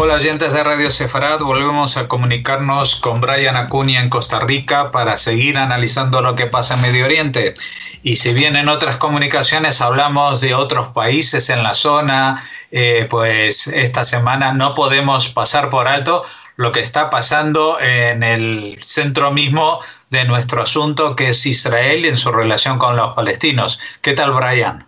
Hola 0.00 0.14
oyentes 0.14 0.52
de 0.52 0.62
Radio 0.62 0.92
Sefarad, 0.92 1.40
volvemos 1.40 1.96
a 1.96 2.06
comunicarnos 2.06 2.94
con 2.94 3.20
Brian 3.20 3.56
Acuña 3.56 4.00
en 4.00 4.08
Costa 4.08 4.38
Rica 4.38 4.92
para 4.92 5.16
seguir 5.16 5.58
analizando 5.58 6.20
lo 6.20 6.36
que 6.36 6.46
pasa 6.46 6.74
en 6.74 6.82
Medio 6.82 7.04
Oriente. 7.04 7.56
Y 8.04 8.14
si 8.14 8.32
bien 8.32 8.54
en 8.54 8.68
otras 8.68 8.96
comunicaciones 8.96 9.80
hablamos 9.80 10.40
de 10.40 10.54
otros 10.54 10.90
países 10.90 11.50
en 11.50 11.64
la 11.64 11.74
zona, 11.74 12.44
eh, 12.70 13.08
pues 13.10 13.66
esta 13.66 14.04
semana 14.04 14.52
no 14.52 14.72
podemos 14.72 15.30
pasar 15.30 15.68
por 15.68 15.88
alto 15.88 16.22
lo 16.54 16.70
que 16.70 16.78
está 16.78 17.10
pasando 17.10 17.80
en 17.80 18.22
el 18.22 18.78
centro 18.80 19.32
mismo 19.32 19.80
de 20.10 20.24
nuestro 20.26 20.62
asunto, 20.62 21.16
que 21.16 21.30
es 21.30 21.44
Israel 21.44 22.04
y 22.04 22.08
en 22.08 22.16
su 22.16 22.30
relación 22.30 22.78
con 22.78 22.94
los 22.94 23.14
palestinos. 23.14 23.80
¿Qué 24.00 24.12
tal, 24.12 24.30
Brian? 24.30 24.86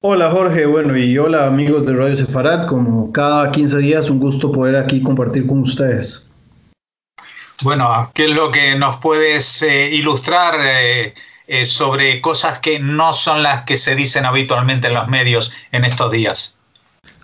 Hola 0.00 0.30
Jorge, 0.30 0.64
bueno 0.64 0.96
y 0.96 1.18
hola 1.18 1.46
amigos 1.46 1.84
de 1.84 1.92
Radio 1.92 2.14
Sefarad, 2.14 2.68
como 2.68 3.10
cada 3.10 3.50
15 3.50 3.78
días 3.78 4.08
un 4.08 4.20
gusto 4.20 4.52
poder 4.52 4.76
aquí 4.76 5.02
compartir 5.02 5.44
con 5.44 5.58
ustedes. 5.58 6.30
Bueno, 7.64 8.08
¿qué 8.14 8.26
es 8.26 8.30
lo 8.30 8.52
que 8.52 8.76
nos 8.76 8.98
puedes 8.98 9.60
eh, 9.62 9.90
ilustrar 9.90 10.54
eh, 10.60 11.14
eh, 11.48 11.66
sobre 11.66 12.20
cosas 12.20 12.60
que 12.60 12.78
no 12.78 13.12
son 13.12 13.42
las 13.42 13.62
que 13.62 13.76
se 13.76 13.96
dicen 13.96 14.24
habitualmente 14.24 14.86
en 14.86 14.94
los 14.94 15.08
medios 15.08 15.52
en 15.72 15.84
estos 15.84 16.12
días? 16.12 16.56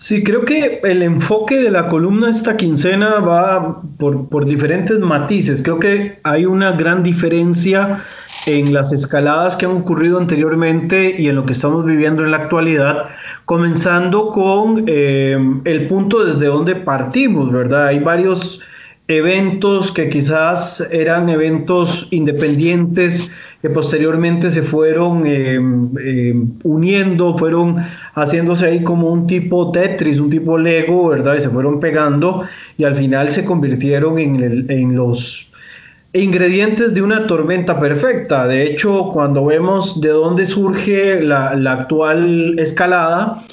Sí, 0.05 0.23
creo 0.23 0.45
que 0.45 0.83
el 0.85 1.03
enfoque 1.03 1.57
de 1.57 1.71
la 1.71 1.89
columna 1.89 2.29
esta 2.29 2.59
quincena 2.59 3.21
va 3.21 3.81
por, 3.99 4.29
por, 4.29 4.45
diferentes 4.45 4.99
matices. 4.99 5.63
Creo 5.63 5.79
que 5.79 6.21
hay 6.25 6.45
una 6.45 6.73
gran 6.73 7.03
diferencia 7.03 8.05
en 8.45 8.75
las 8.75 8.93
escaladas 8.93 9.57
que 9.57 9.65
han 9.65 9.73
ocurrido 9.73 10.19
anteriormente 10.19 11.19
y 11.19 11.29
en 11.29 11.37
lo 11.37 11.47
que 11.47 11.55
estamos 11.55 11.87
viviendo 11.87 12.23
en 12.23 12.33
la 12.33 12.37
actualidad, 12.37 13.09
comenzando 13.47 14.29
con 14.29 14.85
eh, 14.87 15.39
el 15.65 15.89
punto 15.89 16.23
desde 16.23 16.49
donde 16.49 16.77
partimos, 16.77 17.51
¿verdad? 17.51 17.87
Hay 17.87 18.01
varios 18.01 18.61
eventos 19.09 19.91
que 19.91 20.11
quizás 20.11 20.87
eran 20.91 21.31
eventos 21.31 22.09
independientes 22.11 23.35
que 23.65 23.71
posteriormente 23.71 24.51
se 24.51 24.61
fueron 24.61 25.27
eh, 25.27 25.59
eh, 25.99 26.35
uniendo, 26.65 27.39
fueron 27.39 27.79
haciéndose 28.13 28.67
ahí 28.67 28.83
como 28.83 29.11
un 29.11 29.27
tipo 29.27 29.73
Tetris, 29.73 30.21
un 30.21 30.29
tipo 30.29 30.59
Lego, 30.59 31.09
¿verdad? 31.09 31.37
Y 31.37 31.41
se 31.41 31.49
fueron 31.49 31.81
pegando 31.81 32.47
y 32.77 32.85
al 32.85 32.95
final 32.95 33.31
se 33.31 33.47
convirtieron 33.47 34.19
en, 34.19 34.95
los 34.95 35.51
ingredientes 36.13 36.93
de 36.93 37.01
una 37.01 37.27
tormenta 37.27 37.81
perfecta. 37.81 38.47
De 38.47 38.65
hecho, 38.65 39.09
cuando 39.15 39.47
vemos 39.47 39.99
de 39.99 40.11
dónde 40.11 40.45
surge 40.45 41.23
la 41.23 41.73
actual 41.73 42.59
escalada, 42.59 43.45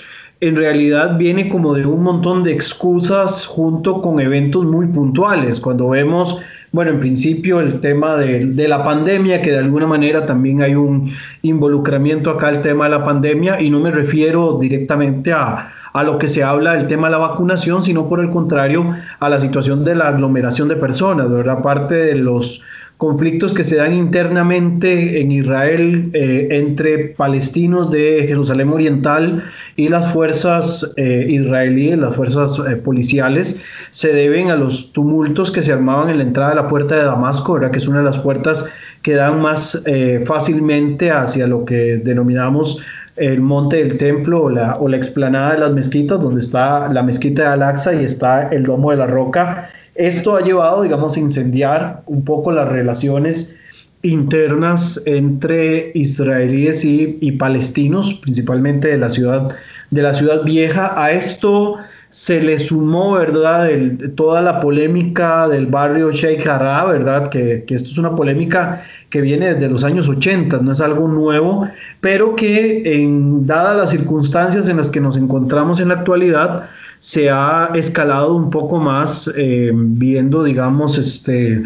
en 0.41 0.55
realidad 0.55 1.17
viene 1.17 1.47
como 1.47 1.75
de 1.75 1.85
un 1.85 2.01
montón 2.01 2.41
de 2.41 2.51
excusas 2.51 3.45
junto 3.45 4.01
con 4.01 4.19
eventos 4.19 4.65
muy 4.65 4.87
puntuales. 4.87 5.59
Cuando 5.59 5.89
vemos, 5.89 6.39
bueno, 6.71 6.89
en 6.89 6.99
principio 6.99 7.59
el 7.59 7.79
tema 7.79 8.17
de, 8.17 8.47
de, 8.47 8.67
la 8.67 8.83
pandemia, 8.83 9.39
que 9.43 9.51
de 9.51 9.59
alguna 9.59 9.85
manera 9.85 10.25
también 10.25 10.63
hay 10.63 10.73
un 10.73 11.11
involucramiento 11.43 12.31
acá 12.31 12.49
el 12.49 12.61
tema 12.61 12.85
de 12.85 12.89
la 12.89 13.05
pandemia, 13.05 13.61
y 13.61 13.69
no 13.69 13.79
me 13.79 13.91
refiero 13.91 14.57
directamente 14.59 15.31
a, 15.31 15.73
a 15.93 16.03
lo 16.03 16.17
que 16.17 16.27
se 16.27 16.43
habla 16.43 16.73
del 16.73 16.87
tema 16.87 17.07
de 17.07 17.11
la 17.11 17.17
vacunación, 17.19 17.83
sino 17.83 18.09
por 18.09 18.19
el 18.19 18.31
contrario 18.31 18.89
a 19.19 19.29
la 19.29 19.39
situación 19.39 19.83
de 19.83 19.93
la 19.93 20.07
aglomeración 20.07 20.67
de 20.67 20.75
personas, 20.75 21.29
¿verdad? 21.29 21.61
Parte 21.61 21.93
de 21.93 22.15
los 22.15 22.63
conflictos 23.01 23.55
que 23.55 23.63
se 23.63 23.77
dan 23.77 23.95
internamente 23.95 25.19
en 25.21 25.31
Israel 25.31 26.11
eh, 26.13 26.49
entre 26.51 26.99
palestinos 26.99 27.89
de 27.89 28.25
Jerusalén 28.27 28.69
Oriental 28.69 29.43
y 29.75 29.87
las 29.87 30.13
fuerzas 30.13 30.93
eh, 30.97 31.25
israelíes, 31.27 31.97
las 31.97 32.15
fuerzas 32.15 32.59
eh, 32.59 32.75
policiales, 32.75 33.65
se 33.89 34.13
deben 34.13 34.51
a 34.51 34.55
los 34.55 34.93
tumultos 34.93 35.51
que 35.51 35.63
se 35.63 35.73
armaban 35.73 36.11
en 36.11 36.17
la 36.17 36.23
entrada 36.25 36.51
de 36.51 36.57
la 36.57 36.67
puerta 36.67 36.95
de 36.95 37.05
Damasco, 37.05 37.59
que 37.71 37.77
es 37.79 37.87
una 37.87 37.97
de 37.97 38.05
las 38.05 38.19
puertas 38.19 38.69
que 39.01 39.15
dan 39.15 39.41
más 39.41 39.83
fácilmente 40.27 41.09
hacia 41.09 41.47
lo 41.47 41.65
que 41.65 41.97
denominamos 41.97 42.77
el 43.15 43.41
monte 43.41 43.77
del 43.77 43.97
templo 43.97 44.43
o 44.43 44.49
la, 44.51 44.75
o 44.75 44.87
la 44.87 44.97
explanada 44.97 45.53
de 45.53 45.57
las 45.57 45.71
mezquitas, 45.71 46.21
donde 46.21 46.41
está 46.41 46.87
la 46.93 47.01
mezquita 47.01 47.41
de 47.41 47.47
Al-Aqsa 47.47 47.95
y 47.95 48.03
está 48.03 48.49
el 48.49 48.61
domo 48.61 48.91
de 48.91 48.97
la 48.97 49.07
roca 49.07 49.69
esto 50.07 50.35
ha 50.35 50.41
llevado, 50.41 50.83
digamos, 50.83 51.15
a 51.15 51.19
incendiar 51.19 52.03
un 52.05 52.25
poco 52.25 52.51
las 52.51 52.67
relaciones 52.67 53.57
internas 54.03 55.01
entre 55.05 55.91
israelíes 55.93 56.83
y, 56.83 57.31
palestinos, 57.33 58.15
principalmente 58.15 58.87
de 58.87 58.97
la 58.97 59.09
ciudad 59.09 59.55
de 59.91 60.01
la 60.01 60.13
ciudad 60.13 60.43
vieja. 60.43 60.93
A 60.95 61.11
esto 61.11 61.75
se 62.09 62.41
le 62.41 62.57
sumó, 62.57 63.13
¿verdad?, 63.13 63.69
toda 64.15 64.41
la 64.41 64.59
polémica 64.59 65.47
del 65.47 65.67
barrio 65.67 66.11
Sheikh 66.11 66.43
Jarrah, 66.43 66.85
¿verdad?, 66.85 67.29
que, 67.29 67.63
que, 67.65 67.75
esto 67.75 67.89
es 67.89 67.97
una 67.97 68.15
polémica 68.15 68.83
que 69.09 69.21
viene 69.21 69.53
desde 69.53 69.69
los 69.69 69.83
años 69.83 70.09
80, 70.09 70.59
no 70.59 70.71
es 70.71 70.81
algo 70.81 71.07
nuevo, 71.07 71.67
pero 71.99 72.35
que 72.35 72.81
en, 72.85 73.45
dadas 73.45 73.77
las 73.77 73.91
circunstancias 73.91 74.67
en 74.67 74.77
las 74.77 74.89
que 74.89 74.99
nos 74.99 75.15
encontramos 75.15 75.79
en 75.79 75.89
la 75.89 75.95
actualidad, 75.95 76.69
se 77.01 77.31
ha 77.31 77.71
escalado 77.73 78.35
un 78.35 78.51
poco 78.51 78.77
más 78.77 79.29
eh, 79.35 79.71
viendo, 79.73 80.43
digamos, 80.43 80.99
este, 80.99 81.63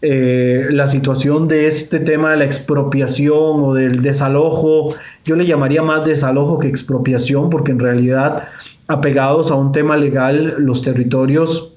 eh, 0.00 0.66
la 0.70 0.88
situación 0.88 1.46
de 1.46 1.66
este 1.66 2.00
tema 2.00 2.30
de 2.30 2.38
la 2.38 2.46
expropiación 2.46 3.62
o 3.62 3.74
del 3.74 4.00
desalojo. 4.00 4.94
Yo 5.26 5.36
le 5.36 5.44
llamaría 5.44 5.82
más 5.82 6.06
desalojo 6.06 6.58
que 6.58 6.68
expropiación 6.68 7.50
porque 7.50 7.72
en 7.72 7.80
realidad 7.80 8.48
apegados 8.86 9.50
a 9.50 9.56
un 9.56 9.72
tema 9.72 9.94
legal 9.98 10.54
los 10.58 10.80
territorios 10.80 11.74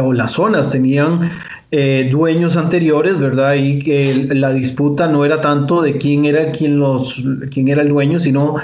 o 0.00 0.12
las 0.14 0.32
zonas 0.32 0.70
tenían 0.70 1.30
eh, 1.74 2.06
dueños 2.10 2.58
anteriores, 2.58 3.18
¿verdad? 3.18 3.54
Y 3.54 3.78
que 3.78 4.28
la 4.34 4.50
disputa 4.52 5.08
no 5.08 5.24
era 5.24 5.40
tanto 5.40 5.80
de 5.80 5.96
quién 5.96 6.26
era, 6.26 6.52
quién 6.52 6.78
los, 6.78 7.24
quién 7.50 7.68
era 7.68 7.80
el 7.80 7.88
dueño, 7.88 8.20
sino 8.20 8.56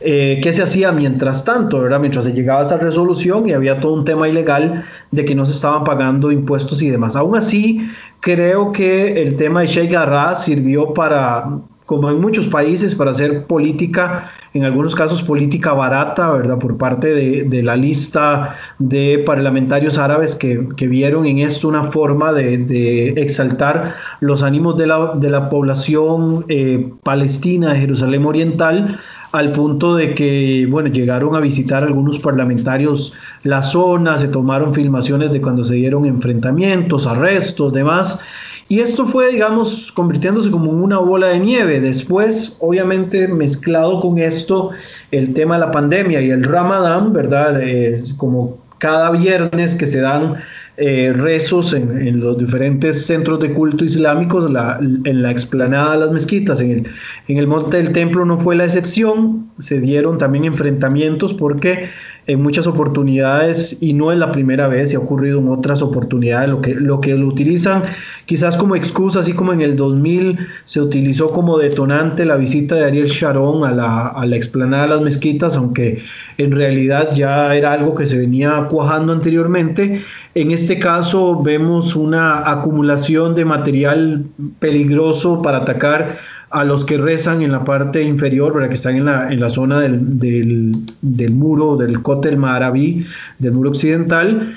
eh, 0.00 0.40
qué 0.42 0.52
se 0.52 0.64
hacía 0.64 0.90
mientras 0.90 1.44
tanto, 1.44 1.80
¿verdad? 1.80 2.00
Mientras 2.00 2.24
se 2.24 2.32
llegaba 2.32 2.58
a 2.58 2.62
esa 2.64 2.76
resolución 2.76 3.48
y 3.48 3.52
había 3.52 3.78
todo 3.78 3.92
un 3.92 4.04
tema 4.04 4.28
ilegal 4.28 4.84
de 5.12 5.24
que 5.24 5.36
no 5.36 5.46
se 5.46 5.52
estaban 5.52 5.84
pagando 5.84 6.32
impuestos 6.32 6.82
y 6.82 6.90
demás. 6.90 7.14
Aún 7.14 7.36
así, 7.36 7.88
creo 8.18 8.72
que 8.72 9.22
el 9.22 9.36
tema 9.36 9.60
de 9.60 9.68
Sheikh 9.68 9.92
Jarrah 9.92 10.34
sirvió 10.34 10.92
para 10.92 11.60
como 11.86 12.10
en 12.10 12.20
muchos 12.20 12.46
países, 12.46 12.96
para 12.96 13.12
hacer 13.12 13.46
política, 13.46 14.32
en 14.52 14.64
algunos 14.64 14.94
casos 14.96 15.22
política 15.22 15.72
barata, 15.72 16.32
¿verdad? 16.32 16.58
Por 16.58 16.76
parte 16.76 17.14
de, 17.14 17.62
la 17.62 17.76
lista 17.76 18.56
de 18.78 19.22
parlamentarios 19.24 19.96
árabes 19.96 20.34
que, 20.34 20.58
vieron 20.86 21.26
en 21.26 21.38
esto 21.38 21.68
una 21.68 21.92
forma 21.92 22.32
de, 22.32 23.14
exaltar 23.16 23.94
los 24.20 24.42
ánimos 24.42 24.76
de 24.76 24.86
la, 24.86 25.48
población 25.48 26.44
eh, 26.48 26.92
palestina 27.04 27.72
de 27.72 27.80
Jerusalén 27.80 28.24
Oriental, 28.24 29.00
al 29.30 29.52
punto 29.52 29.94
de 29.94 30.14
que, 30.14 30.66
bueno, 30.68 30.88
llegaron 30.88 31.36
a 31.36 31.40
visitar 31.40 31.84
algunos 31.84 32.18
parlamentarios 32.18 33.12
la 33.42 33.62
zona, 33.62 34.16
se 34.16 34.28
tomaron 34.28 34.74
filmaciones 34.74 35.30
de 35.30 35.40
cuando 35.40 35.62
se 35.62 35.74
dieron 35.74 36.04
enfrentamientos, 36.04 37.06
arrestos, 37.06 37.72
demás. 37.72 38.18
Y 38.68 38.80
esto 38.80 39.06
fue, 39.06 39.30
digamos, 39.30 39.92
convirtiéndose 39.92 40.50
como 40.50 40.72
una 40.72 40.98
bola 40.98 41.28
de 41.28 41.38
nieve. 41.38 41.80
Después, 41.80 42.56
obviamente, 42.58 43.28
mezclado 43.28 44.00
con 44.00 44.18
esto, 44.18 44.70
el 45.12 45.34
tema 45.34 45.54
de 45.54 45.60
la 45.60 45.70
pandemia 45.70 46.20
y 46.20 46.30
el 46.30 46.42
Ramadán, 46.42 47.12
¿verdad? 47.12 47.60
Eh, 47.62 48.02
como 48.16 48.58
cada 48.78 49.10
viernes 49.12 49.76
que 49.76 49.86
se 49.86 50.00
dan 50.00 50.36
eh, 50.78 51.14
rezos 51.16 51.72
en, 51.72 52.20
los 52.20 52.36
diferentes 52.36 53.06
centros 53.06 53.40
de 53.40 53.54
culto 53.54 53.84
islámicos, 53.84 54.44
en 55.04 55.22
la 55.22 55.30
explanada 55.30 55.92
de 55.92 55.98
las 55.98 56.10
mezquitas, 56.10 56.60
en 56.60 56.70
el, 56.70 56.86
en 57.28 57.38
el 57.38 57.46
monte 57.46 57.78
del 57.78 57.92
templo 57.92 58.26
no 58.26 58.38
fue 58.38 58.56
la 58.56 58.64
excepción, 58.64 59.48
se 59.58 59.80
dieron 59.80 60.18
también 60.18 60.44
enfrentamientos 60.44 61.32
porque 61.32 61.88
en 62.26 62.42
muchas 62.42 62.66
oportunidades, 62.66 63.80
y 63.80 63.92
no 63.92 64.10
es 64.10 64.18
la 64.18 64.32
primera 64.32 64.66
vez, 64.66 64.90
se 64.90 64.96
ha 64.96 64.98
ocurrido 64.98 65.38
en 65.38 65.48
otras 65.48 65.80
oportunidades, 65.80 66.48
lo 66.48 66.60
que 66.60 66.74
lo, 66.74 67.00
que 67.00 67.14
lo 67.14 67.26
utilizan 67.26 67.84
quizás 68.24 68.56
como 68.56 68.74
excusa, 68.74 69.20
así 69.20 69.32
como 69.32 69.52
en 69.52 69.62
el 69.62 69.76
2000 69.76 70.38
se 70.64 70.80
utilizó 70.80 71.30
como 71.30 71.56
detonante 71.56 72.24
la 72.24 72.36
visita 72.36 72.74
de 72.74 72.84
Ariel 72.84 73.06
Sharon 73.06 73.64
a 73.64 73.70
la, 73.70 74.08
a 74.08 74.26
la 74.26 74.36
explanada 74.36 74.82
de 74.82 74.88
las 74.88 75.00
mezquitas, 75.02 75.56
aunque 75.56 76.02
en 76.36 76.50
realidad 76.50 77.10
ya 77.14 77.54
era 77.54 77.72
algo 77.72 77.94
que 77.94 78.06
se 78.06 78.18
venía 78.18 78.66
cuajando 78.68 79.12
anteriormente. 79.12 80.02
En 80.34 80.50
este 80.50 80.80
caso 80.80 81.40
vemos 81.40 81.94
una 81.94 82.50
acumulación 82.50 83.36
de 83.36 83.44
material 83.44 84.24
peligroso 84.58 85.42
para 85.42 85.58
atacar 85.58 86.18
a 86.50 86.64
los 86.64 86.84
que 86.84 86.98
rezan 86.98 87.42
en 87.42 87.52
la 87.52 87.64
parte 87.64 88.02
inferior, 88.02 88.54
¿verdad? 88.54 88.68
que 88.68 88.74
están 88.74 88.96
en 88.96 89.06
la, 89.06 89.30
en 89.30 89.40
la 89.40 89.48
zona 89.48 89.80
del, 89.80 90.18
del, 90.18 90.72
del 91.02 91.32
muro, 91.32 91.76
del 91.76 92.02
Kotel 92.02 92.36
Maraví, 92.36 93.06
del 93.38 93.52
muro 93.52 93.70
occidental. 93.70 94.56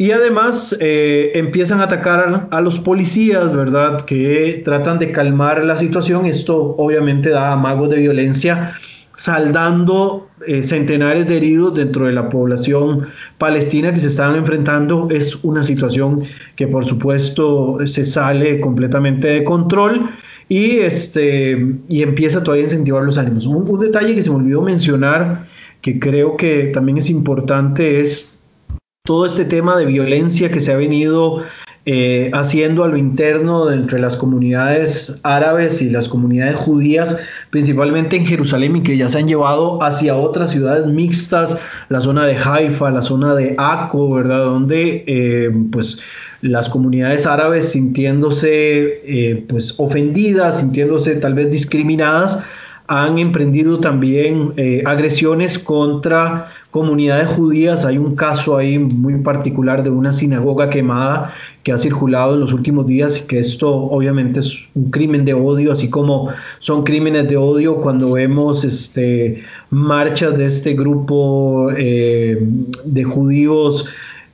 Y 0.00 0.12
además 0.12 0.74
eh, 0.80 1.32
empiezan 1.34 1.80
a 1.80 1.84
atacar 1.84 2.48
a 2.50 2.60
los 2.62 2.78
policías, 2.78 3.54
¿verdad? 3.54 4.00
Que 4.06 4.62
tratan 4.64 4.98
de 4.98 5.12
calmar 5.12 5.62
la 5.62 5.76
situación. 5.76 6.24
Esto 6.24 6.74
obviamente 6.78 7.28
da 7.28 7.52
amagos 7.52 7.90
de 7.90 7.98
violencia 7.98 8.76
saldando 9.18 10.30
eh, 10.46 10.62
centenares 10.62 11.28
de 11.28 11.36
heridos 11.36 11.74
dentro 11.74 12.06
de 12.06 12.12
la 12.12 12.30
población 12.30 13.08
palestina 13.36 13.92
que 13.92 13.98
se 13.98 14.08
están 14.08 14.36
enfrentando. 14.36 15.08
Es 15.10 15.38
una 15.44 15.62
situación 15.62 16.22
que 16.56 16.66
por 16.66 16.86
supuesto 16.86 17.76
se 17.84 18.06
sale 18.06 18.58
completamente 18.58 19.28
de 19.28 19.44
control 19.44 20.08
y, 20.50 20.80
este, 20.80 21.64
y 21.88 22.02
empieza 22.02 22.42
todavía 22.42 22.64
a 22.64 22.66
incentivar 22.66 23.04
los 23.04 23.16
ánimos. 23.16 23.46
Un, 23.46 23.78
detalle 23.78 24.16
que 24.16 24.20
se 24.20 24.30
me 24.30 24.36
olvidó 24.36 24.60
mencionar, 24.60 25.46
que 25.80 26.00
creo 26.00 26.36
que 26.36 26.64
también 26.74 26.98
es 26.98 27.08
importante, 27.08 28.00
es 28.00 28.40
todo 29.06 29.26
este 29.26 29.44
tema 29.44 29.78
de 29.78 29.86
violencia 29.86 30.50
que 30.50 30.58
se 30.58 30.72
ha 30.72 30.76
venido 30.76 31.44
eh, 31.86 32.32
haciendo 32.34 32.82
a 32.82 32.88
lo 32.88 32.96
interno 32.96 33.70
entre 33.70 34.00
las 34.00 34.16
comunidades 34.16 35.20
árabes 35.22 35.80
y 35.82 35.88
las 35.88 36.08
comunidades 36.08 36.56
judías, 36.56 37.16
principalmente 37.50 38.16
en 38.16 38.26
Jerusalén, 38.26 38.74
y 38.74 38.82
que 38.82 38.96
ya 38.96 39.08
se 39.08 39.18
han 39.18 39.28
llevado 39.28 39.80
hacia 39.84 40.16
otras 40.16 40.50
ciudades 40.50 40.84
mixtas, 40.84 41.56
la 41.90 42.00
zona 42.00 42.26
de 42.26 42.36
Haifa, 42.36 42.90
la 42.90 43.02
zona 43.02 43.36
de 43.36 43.54
Akko, 43.56 44.16
¿verdad? 44.16 44.46
Donde 44.46 45.04
eh, 45.06 45.52
pues 45.70 46.00
las 46.42 46.68
comunidades 46.68 47.26
árabes 47.26 47.72
sintiéndose 47.72 49.00
eh, 49.04 49.44
pues 49.48 49.74
ofendidas, 49.78 50.60
sintiéndose 50.60 51.16
tal 51.16 51.34
vez 51.34 51.50
discriminadas, 51.50 52.42
han 52.86 53.18
emprendido 53.18 53.78
también 53.78 54.52
agresiones 54.84 55.60
contra 55.60 56.50
comunidades 56.70 57.28
judías. 57.28 57.84
Hay 57.84 57.98
un 57.98 58.14
caso 58.14 58.56
ahí 58.56 58.78
muy 58.78 59.16
particular 59.18 59.82
de 59.82 59.90
una 59.90 60.12
sinagoga 60.12 60.70
quemada 60.70 61.32
que 61.62 61.72
ha 61.72 61.78
circulado 61.78 62.34
en 62.34 62.40
los 62.40 62.52
últimos 62.52 62.86
días 62.86 63.20
y 63.20 63.26
que 63.26 63.40
esto 63.40 63.70
obviamente 63.70 64.40
es 64.40 64.56
un 64.74 64.90
crimen 64.90 65.24
de 65.24 65.34
odio, 65.34 65.72
así 65.72 65.90
como 65.90 66.28
son 66.58 66.84
crímenes 66.84 67.28
de 67.28 67.36
odio 67.36 67.76
cuando 67.76 68.12
vemos 68.12 68.64
este, 68.64 69.42
marchas 69.70 70.36
de 70.38 70.46
este 70.46 70.74
grupo 70.74 71.70
eh, 71.76 72.38
de 72.84 73.04
judíos. 73.04 73.86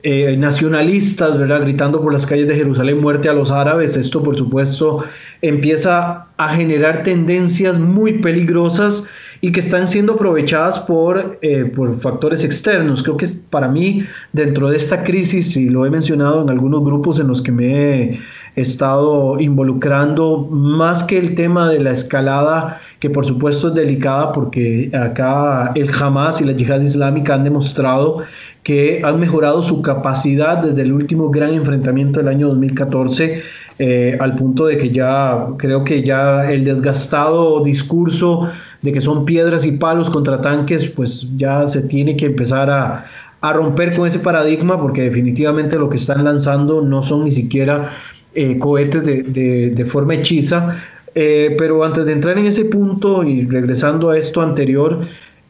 Eh, 0.03 0.37
nacionalistas, 0.37 1.37
¿verdad? 1.37 1.61
Gritando 1.61 1.99
por 2.01 2.13
las 2.13 2.25
calles 2.25 2.47
de 2.47 2.55
Jerusalén, 2.55 3.01
muerte 3.01 3.29
a 3.29 3.33
los 3.33 3.51
árabes. 3.51 3.97
Esto, 3.97 4.23
por 4.23 4.37
supuesto, 4.37 5.03
empieza 5.41 6.27
a 6.37 6.55
generar 6.55 7.03
tendencias 7.03 7.79
muy 7.79 8.19
peligrosas 8.19 9.09
y 9.41 9.51
que 9.51 9.59
están 9.59 9.87
siendo 9.87 10.13
aprovechadas 10.13 10.79
por, 10.79 11.39
eh, 11.41 11.65
por 11.65 11.99
factores 11.99 12.43
externos. 12.43 13.01
Creo 13.01 13.17
que 13.17 13.27
para 13.49 13.67
mí, 13.67 14.03
dentro 14.33 14.69
de 14.69 14.77
esta 14.77 15.03
crisis, 15.03 15.57
y 15.57 15.67
lo 15.67 15.85
he 15.85 15.89
mencionado 15.89 16.41
en 16.43 16.49
algunos 16.51 16.83
grupos 16.83 17.19
en 17.19 17.27
los 17.27 17.41
que 17.41 17.51
me 17.51 18.03
he 18.03 18.19
estado 18.55 19.39
involucrando, 19.39 20.47
más 20.49 21.03
que 21.03 21.17
el 21.17 21.35
tema 21.35 21.69
de 21.69 21.79
la 21.79 21.91
escalada, 21.91 22.81
que 22.99 23.09
por 23.09 23.25
supuesto 23.25 23.67
es 23.67 23.75
delicada 23.75 24.31
porque 24.31 24.89
acá 24.93 25.71
el 25.75 25.89
Hamas 25.93 26.41
y 26.41 26.45
la 26.45 26.53
yihad 26.53 26.81
islámica 26.81 27.35
han 27.35 27.43
demostrado 27.43 28.23
que 28.67 28.99
han 29.01 29.17
mejorado 29.17 29.63
su 29.63 29.81
capacidad 29.81 30.57
desde 30.57 30.81
el 30.81 30.91
último 30.91 31.29
gran 31.29 31.53
enfrentamiento 31.53 32.19
del 32.19 32.27
año 32.27 32.47
2014 32.47 33.41
eh, 33.79 34.17
al 34.19 34.35
punto 34.35 34.65
de 34.65 34.77
que 34.77 34.91
ya 34.91 35.45
creo 35.57 35.85
que 35.85 36.03
ya 36.03 36.51
el 36.51 36.65
desgastado 36.65 37.63
discurso 37.63 38.51
de 38.81 38.91
que 38.91 38.99
son 38.99 39.23
piedras 39.23 39.65
y 39.65 39.71
palos 39.71 40.09
contra 40.09 40.41
tanques, 40.41 40.89
pues 40.89 41.37
ya 41.37 41.65
se 41.69 41.83
tiene 41.83 42.17
que 42.17 42.25
empezar 42.25 42.69
a, 42.69 43.05
romper 43.53 43.95
con 43.95 44.05
ese 44.05 44.19
paradigma 44.19 44.77
porque 44.81 45.03
definitivamente 45.03 45.77
lo 45.77 45.89
que 45.89 45.95
están 45.95 46.25
lanzando 46.25 46.81
no 46.81 47.01
son 47.01 47.23
ni 47.23 47.31
siquiera 47.31 47.91
eh, 48.35 48.59
cohetes 48.59 49.05
de, 49.05 49.85
forma 49.87 50.15
hechiza. 50.15 50.75
Eh, 51.15 51.55
pero 51.57 51.85
antes 51.85 52.05
de 52.05 52.11
entrar 52.11 52.37
en 52.37 52.47
ese 52.47 52.65
punto 52.65 53.23
y 53.23 53.45
regresando 53.45 54.09
a 54.09 54.17
esto 54.17 54.41
anterior, 54.41 54.99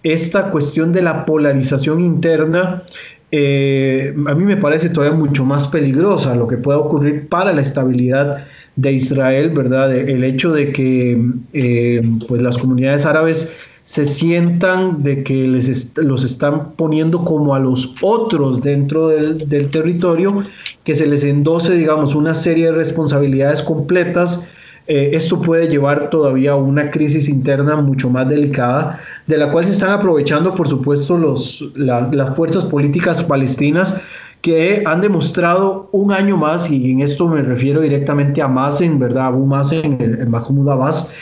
esta 0.03 0.51
cuestión 0.51 0.93
de 0.93 1.01
la 1.01 1.25
polarización 1.25 2.01
interna 2.01 2.83
eh, 3.31 4.15
a 4.27 4.33
mí 4.35 4.45
me 4.45 4.55
parece 4.55 4.89
todavía 4.89 5.17
mucho 5.17 5.43
más 5.43 5.67
peligrosa 5.67 6.33
lo 6.35 6.47
que 6.47 6.57
pueda 6.57 6.77
ocurrir 6.77 7.27
para 7.27 7.51
la 7.51 7.61
estabilidad 7.61 8.45
de 8.77 8.93
Israel, 8.93 9.49
¿verdad? 9.49 9.93
El 9.93 10.23
hecho 10.23 10.53
de 10.53 10.71
que 10.71 11.21
eh, 11.51 12.09
pues 12.27 12.41
las 12.41 12.57
comunidades 12.57 13.05
árabes 13.05 13.53
se 13.83 14.05
sientan 14.05 15.01
de 15.01 15.23
que 15.23 15.33
les 15.33 15.97
los 15.97 16.23
están 16.23 16.73
poniendo 16.73 17.23
como 17.23 17.55
a 17.55 17.59
los 17.59 17.95
otros 18.01 18.61
dentro 18.61 19.07
del, 19.07 19.69
territorio, 19.71 20.43
que 20.83 20.95
se 20.95 21.07
les 21.07 21.23
endose, 21.23 21.73
digamos, 21.73 22.13
una 22.13 22.33
serie 22.33 22.65
de 22.65 22.73
responsabilidades 22.73 23.61
completas 23.61 24.47
eh, 24.87 25.11
esto 25.13 25.41
puede 25.41 25.67
llevar 25.67 26.09
todavía 26.09 26.51
a 26.51 26.55
una 26.55 26.89
crisis 26.91 27.27
interna 27.27 27.75
mucho 27.75 28.09
más 28.09 28.27
delicada, 28.29 28.99
de 29.25 29.37
la 29.37 29.51
cual 29.51 29.65
se 29.65 29.73
están 29.73 29.91
aprovechando, 29.91 30.55
por 30.55 30.67
supuesto, 30.67 31.17
los, 31.17 31.71
las 31.75 32.35
fuerzas 32.35 32.65
políticas 32.65 33.21
palestinas 33.21 33.99
que 34.41 34.83
han 34.85 35.01
demostrado 35.01 35.89
un 35.91 36.13
año 36.13 36.37
más, 36.37 36.69
y 36.69 36.91
en 36.91 37.01
esto 37.01 37.27
me 37.27 37.41
refiero 37.41 37.81
directamente 37.81 38.41
a 38.41 38.47
Mazen, 38.47 38.97
¿verdad? 38.97 39.27
Abu 39.27 39.45
Mazen, 39.45 39.97
el, 39.99 40.19
el 40.19 40.27
Mahmoud 40.29 40.69
Abbas, 40.69 41.13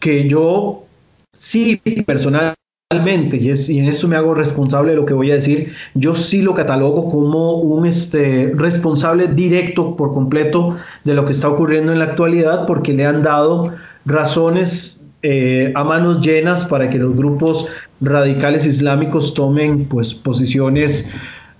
que 0.00 0.28
yo 0.28 0.84
sí 1.32 1.80
personalmente 2.06 2.63
y, 2.92 3.78
en 3.78 3.86
eso 3.86 4.08
me 4.08 4.16
hago 4.16 4.34
responsable 4.34 4.90
de 4.90 4.96
lo 4.96 5.06
que 5.06 5.14
voy 5.14 5.32
a 5.32 5.36
decir, 5.36 5.72
yo 5.94 6.14
sí 6.14 6.42
lo 6.42 6.54
catalogo 6.54 7.10
como 7.10 7.56
un 7.58 7.86
este, 7.86 8.52
responsable 8.54 9.28
directo 9.28 9.96
por 9.96 10.12
completo 10.12 10.76
de 11.04 11.14
lo 11.14 11.24
que 11.24 11.32
está 11.32 11.48
ocurriendo 11.48 11.92
en 11.92 11.98
la 11.98 12.06
actualidad 12.06 12.66
porque 12.66 12.92
le 12.92 13.06
han 13.06 13.22
dado 13.22 13.74
razones 14.04 15.04
eh, 15.22 15.72
a 15.74 15.82
manos 15.82 16.20
llenas 16.20 16.64
para 16.64 16.90
que 16.90 16.98
los 16.98 17.16
grupos 17.16 17.68
radicales 18.00 18.66
islámicos 18.66 19.32
tomen 19.34 19.86
pues, 19.86 20.12
posiciones 20.12 21.10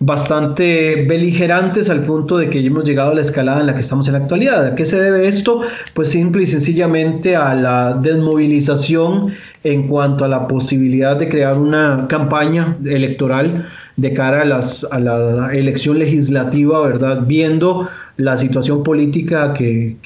bastante 0.00 1.04
beligerantes 1.08 1.88
al 1.88 2.02
punto 2.02 2.36
de 2.36 2.50
que 2.50 2.64
hemos 2.64 2.84
llegado 2.84 3.12
a 3.12 3.14
la 3.14 3.20
escalada 3.20 3.60
en 3.60 3.66
la 3.66 3.74
que 3.74 3.80
estamos 3.80 4.06
en 4.08 4.14
la 4.14 4.20
actualidad. 4.20 4.66
¿A 4.66 4.74
qué 4.74 4.84
se 4.84 5.00
debe 5.00 5.26
esto? 5.28 5.62
Pues 5.94 6.10
simple 6.10 6.42
y 6.42 6.46
sencillamente 6.46 7.36
a 7.36 7.54
la 7.54 7.94
desmovilización 7.94 9.32
en 9.62 9.86
cuanto 9.88 10.24
a 10.24 10.28
la 10.28 10.46
posibilidad 10.46 11.16
de 11.16 11.28
crear 11.28 11.56
una 11.56 12.06
campaña 12.08 12.76
electoral 12.84 13.66
de 13.96 14.12
cara 14.12 14.42
a, 14.42 14.44
las, 14.44 14.84
a 14.90 14.98
la 14.98 15.52
elección 15.54 15.98
legislativa, 15.98 16.80
¿verdad? 16.82 17.22
Viendo 17.26 17.88
la 18.16 18.36
situación 18.36 18.84
política 18.84 19.54
que, 19.54 19.96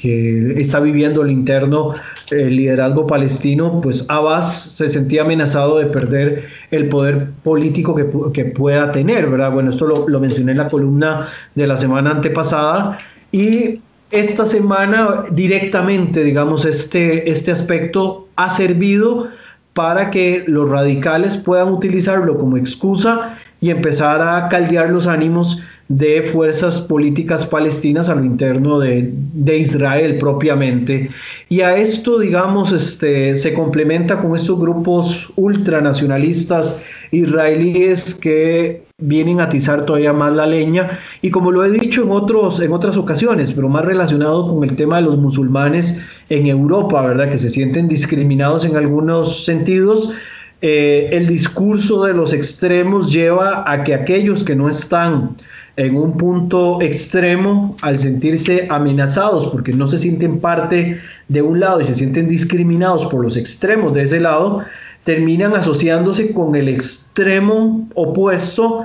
está 0.56 0.81
viviendo 0.81 1.23
el 1.23 1.31
interno 1.31 1.94
el 2.31 2.56
liderazgo 2.56 3.06
palestino, 3.06 3.81
pues 3.81 4.06
Abbas 4.08 4.62
se 4.76 4.88
sentía 4.88 5.23
amenazado 5.23 5.79
de 5.79 5.87
perder 5.87 6.46
el 6.70 6.88
poder 6.88 7.29
político 7.43 7.94
que, 7.94 8.45
pueda 8.45 8.92
tener, 8.92 9.28
¿verdad? 9.28 9.52
Bueno, 9.52 9.71
esto 9.71 9.87
lo, 9.87 10.09
lo, 10.09 10.21
mencioné 10.21 10.52
en 10.52 10.59
la 10.59 10.68
columna 10.68 11.28
de 11.54 11.66
la 11.66 11.76
semana 11.76 12.12
antepasada 12.12 12.99
y 13.30 13.80
esta 14.11 14.47
semana 14.47 15.25
directamente, 15.30 16.25
digamos, 16.25 16.64
este, 16.64 17.30
este 17.30 17.52
aspecto 17.52 18.28
ha 18.37 18.49
servido 18.49 19.28
para 19.75 20.11
que 20.11 20.45
los 20.47 20.68
radicales 20.71 21.37
puedan 21.37 21.68
utilizarlo 21.68 22.38
como 22.38 22.57
excusa 22.57 23.38
y 23.61 23.71
empezar 23.71 24.21
a 24.21 24.49
caldear 24.49 24.91
los 24.91 25.07
ánimos 25.07 25.62
de 25.88 26.23
fuerzas 26.33 26.83
políticas 26.83 27.47
palestinas 27.47 28.11
a 28.11 28.15
lo 28.15 28.23
interno 28.23 28.79
de, 28.79 29.11
Israel 29.59 30.19
propiamente. 30.19 31.11
Y 31.49 31.62
a 31.62 31.77
esto, 31.77 32.19
digamos, 32.19 32.73
este, 32.73 33.37
se 33.37 33.55
complementa 33.55 34.21
con 34.21 34.37
estos 34.37 34.61
grupos 34.61 35.33
ultranacionalistas 35.37 36.83
israelíes 37.11 38.15
que 38.15 38.83
vienen 38.99 39.41
a 39.41 39.45
atizar 39.45 39.87
todavía 39.87 40.12
más 40.12 40.35
la 40.35 40.45
leña 40.45 40.99
y 41.23 41.31
como 41.31 41.53
lo 41.53 41.65
he 41.65 41.71
dicho 41.71 42.03
en, 42.03 42.11
otros, 42.11 42.61
en 42.61 42.73
otras 42.73 42.97
ocasiones, 42.97 43.53
pero 43.53 43.69
más 43.69 43.85
relacionado 43.85 44.53
con 44.53 44.69
el 44.69 44.77
tema 44.77 44.97
de 44.97 45.03
los 45.03 45.17
musulmanes 45.17 46.03
en 46.29 46.47
Europa, 46.49 47.00
¿verdad? 47.00 47.31
Que 47.31 47.38
se 47.38 47.49
sienten 47.49 47.88
discriminados 47.88 48.67
en 48.67 48.77
algunos 48.77 49.45
sentidos. 49.47 50.12
Eh, 50.61 51.11
el 51.12 51.29
discurso 51.29 52.05
de 52.05 52.15
los 52.15 52.33
extremos 52.33 53.12
lleva 53.12 53.62
a 53.71 53.85
que 53.85 53.95
aquellos 53.95 54.43
que 54.43 54.57
no 54.57 54.69
están 54.69 55.37
en 55.77 55.97
un 55.97 56.17
punto 56.17 56.83
extremo 56.83 57.77
al 57.83 58.00
sentirse 58.00 58.67
amenazados 58.69 59.47
porque 59.47 59.73
no 59.73 59.87
se 59.87 59.99
sienten 59.99 60.41
parte 60.41 61.00
de 61.29 61.43
un 61.43 61.61
lado 61.61 61.81
y 61.81 61.85
se 61.85 61.95
sienten 61.95 62.27
discriminados 62.27 63.07
por 63.07 63.23
los 63.23 63.37
extremos 63.37 63.95
de 63.95 64.03
ese 64.03 64.19
lado, 64.19 64.65
terminan 65.05 65.55
asociándose 65.55 66.33
con 66.33 66.57
el 66.57 66.69
extremo 66.69 67.88
opuesto 67.95 68.85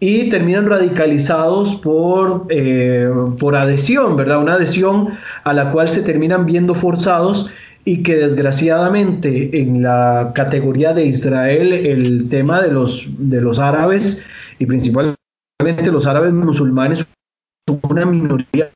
y 0.00 0.30
terminan 0.30 0.66
radicalizados 0.66 1.76
por, 1.76 2.46
eh, 2.48 3.10
por 3.38 3.54
adhesión, 3.54 4.16
¿verdad? 4.16 4.40
Una 4.40 4.54
adhesión 4.54 5.10
a 5.44 5.52
la 5.52 5.70
cual 5.70 5.90
se 5.90 6.00
terminan 6.00 6.46
viendo 6.46 6.74
forzados 6.74 7.50
y 7.84 8.02
que 8.02 8.16
desgraciadamente 8.16 9.58
en 9.58 9.82
la 9.82 10.32
categoría 10.34 10.92
de 10.92 11.06
Israel 11.06 11.72
el 11.72 12.28
tema 12.28 12.60
de 12.60 12.70
los, 12.70 13.08
de 13.18 13.40
los 13.40 13.58
árabes 13.58 14.24
y 14.58 14.66
principalmente 14.66 15.16
los 15.90 16.06
árabes 16.06 16.32
musulmanes 16.32 17.06
son 17.66 17.80
una 17.88 18.04
minoría 18.04 18.70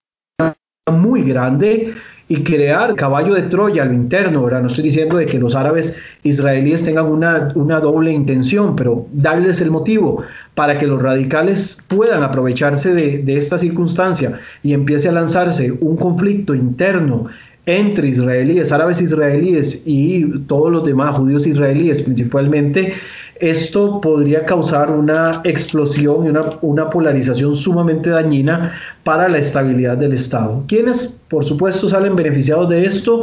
muy 0.92 1.22
grande 1.22 1.94
y 2.26 2.42
crear 2.42 2.94
caballo 2.94 3.34
de 3.34 3.42
Troya 3.42 3.82
a 3.82 3.86
lo 3.86 3.92
interno, 3.92 4.44
¿verdad? 4.44 4.62
No 4.62 4.68
estoy 4.68 4.84
diciendo 4.84 5.18
de 5.18 5.26
que 5.26 5.38
los 5.38 5.54
árabes 5.54 5.94
israelíes 6.22 6.82
tengan 6.82 7.06
una, 7.06 7.52
una 7.54 7.80
doble 7.80 8.12
intención, 8.12 8.74
pero 8.74 9.06
darles 9.12 9.60
el 9.60 9.70
motivo 9.70 10.22
para 10.54 10.78
que 10.78 10.86
los 10.86 11.02
radicales 11.02 11.78
puedan 11.88 12.22
aprovecharse 12.22 12.94
de, 12.94 13.18
de 13.18 13.36
esta 13.36 13.58
circunstancia 13.58 14.40
y 14.62 14.72
empiece 14.72 15.08
a 15.08 15.12
lanzarse 15.12 15.72
un 15.80 15.96
conflicto 15.96 16.54
interno 16.54 17.26
entre 17.66 18.08
israelíes, 18.08 18.72
árabes 18.72 19.00
israelíes 19.00 19.82
y 19.86 20.24
todos 20.46 20.70
los 20.70 20.84
demás 20.84 21.16
judíos 21.16 21.46
israelíes 21.46 22.02
principalmente, 22.02 22.92
esto 23.40 24.00
podría 24.00 24.44
causar 24.44 24.94
una 24.94 25.40
explosión 25.44 26.26
y 26.26 26.28
una, 26.28 26.50
una, 26.62 26.88
polarización 26.88 27.56
sumamente 27.56 28.10
dañina 28.10 28.72
para 29.02 29.28
la 29.28 29.38
estabilidad 29.38 29.96
del 29.96 30.12
Estado. 30.12 30.62
¿Quiénes, 30.68 31.20
por 31.28 31.44
supuesto, 31.44 31.88
salen 31.88 32.14
beneficiados 32.14 32.68
de 32.68 32.84
esto? 32.84 33.22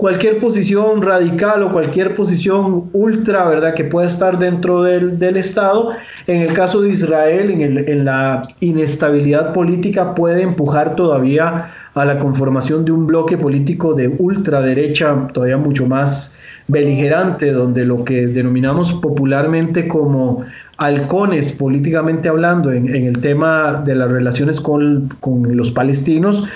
Cualquier 0.00 0.40
posición 0.40 1.02
radical 1.02 1.62
o 1.62 1.72
cualquier 1.72 2.14
posición 2.14 2.88
ultra, 2.94 3.46
¿verdad?, 3.46 3.74
que 3.74 3.84
pueda 3.84 4.08
estar 4.08 4.38
dentro 4.38 4.82
del, 4.82 5.18
del 5.18 5.36
Estado. 5.36 5.90
En 6.26 6.40
el 6.40 6.54
caso 6.54 6.80
de 6.80 6.88
Israel, 6.88 7.50
en, 7.50 7.60
el, 7.60 7.86
en 7.86 8.06
la 8.06 8.40
inestabilidad 8.60 9.52
política, 9.52 10.14
puede 10.14 10.40
empujar 10.40 10.96
todavía 10.96 11.70
a 11.92 12.04
la 12.06 12.18
conformación 12.18 12.86
de 12.86 12.92
un 12.92 13.06
bloque 13.06 13.36
político 13.36 13.92
de 13.92 14.08
ultraderecha 14.08 15.28
todavía 15.34 15.58
mucho 15.58 15.84
más 15.86 16.34
beligerante, 16.66 17.52
donde 17.52 17.84
lo 17.84 18.02
que 18.02 18.26
denominamos 18.26 18.94
popularmente 18.94 19.86
como 19.86 20.46
halcones 20.78 21.52
políticamente 21.52 22.30
hablando 22.30 22.72
en, 22.72 22.88
el 22.88 23.20
tema 23.20 23.82
de 23.84 23.94
las 23.94 24.10
relaciones 24.10 24.62
con, 24.62 25.10
con, 25.20 25.54
los 25.54 25.70
palestinos, 25.70 26.48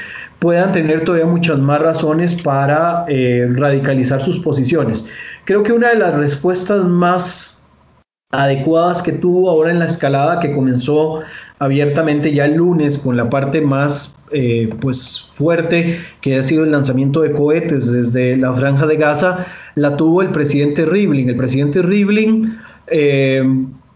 puedan 0.44 0.72
tener 0.72 1.04
todavía 1.04 1.24
muchas 1.24 1.58
más 1.58 1.80
razones 1.80 2.34
para 2.42 3.06
eh, 3.08 3.48
radicalizar 3.50 4.20
sus 4.20 4.40
posiciones. 4.40 5.06
Creo 5.46 5.62
que 5.62 5.72
una 5.72 5.88
de 5.88 5.94
las 5.94 6.14
respuestas 6.16 6.84
más 6.84 7.64
adecuadas 8.30 9.02
que 9.02 9.12
tuvo 9.12 9.48
ahora 9.48 9.70
en 9.70 9.78
la 9.78 9.86
escalada 9.86 10.40
que 10.40 10.52
comenzó 10.52 11.22
abiertamente 11.60 12.34
ya 12.34 12.44
el 12.44 12.56
lunes 12.56 12.98
con 12.98 13.16
la 13.16 13.30
parte 13.30 13.62
más 13.62 14.22
eh, 14.32 14.68
pues 14.82 15.30
fuerte 15.34 16.00
que 16.20 16.36
ha 16.36 16.42
sido 16.42 16.64
el 16.64 16.72
lanzamiento 16.72 17.22
de 17.22 17.32
cohetes 17.32 17.90
desde 17.90 18.36
la 18.36 18.52
franja 18.52 18.86
de 18.86 18.98
Gaza, 18.98 19.46
la 19.76 19.96
tuvo 19.96 20.20
el 20.20 20.28
presidente 20.28 20.84
Rivlin. 20.84 21.30
El 21.30 21.36
presidente 21.38 21.80
Rivlin 21.80 22.58
eh, 22.88 23.42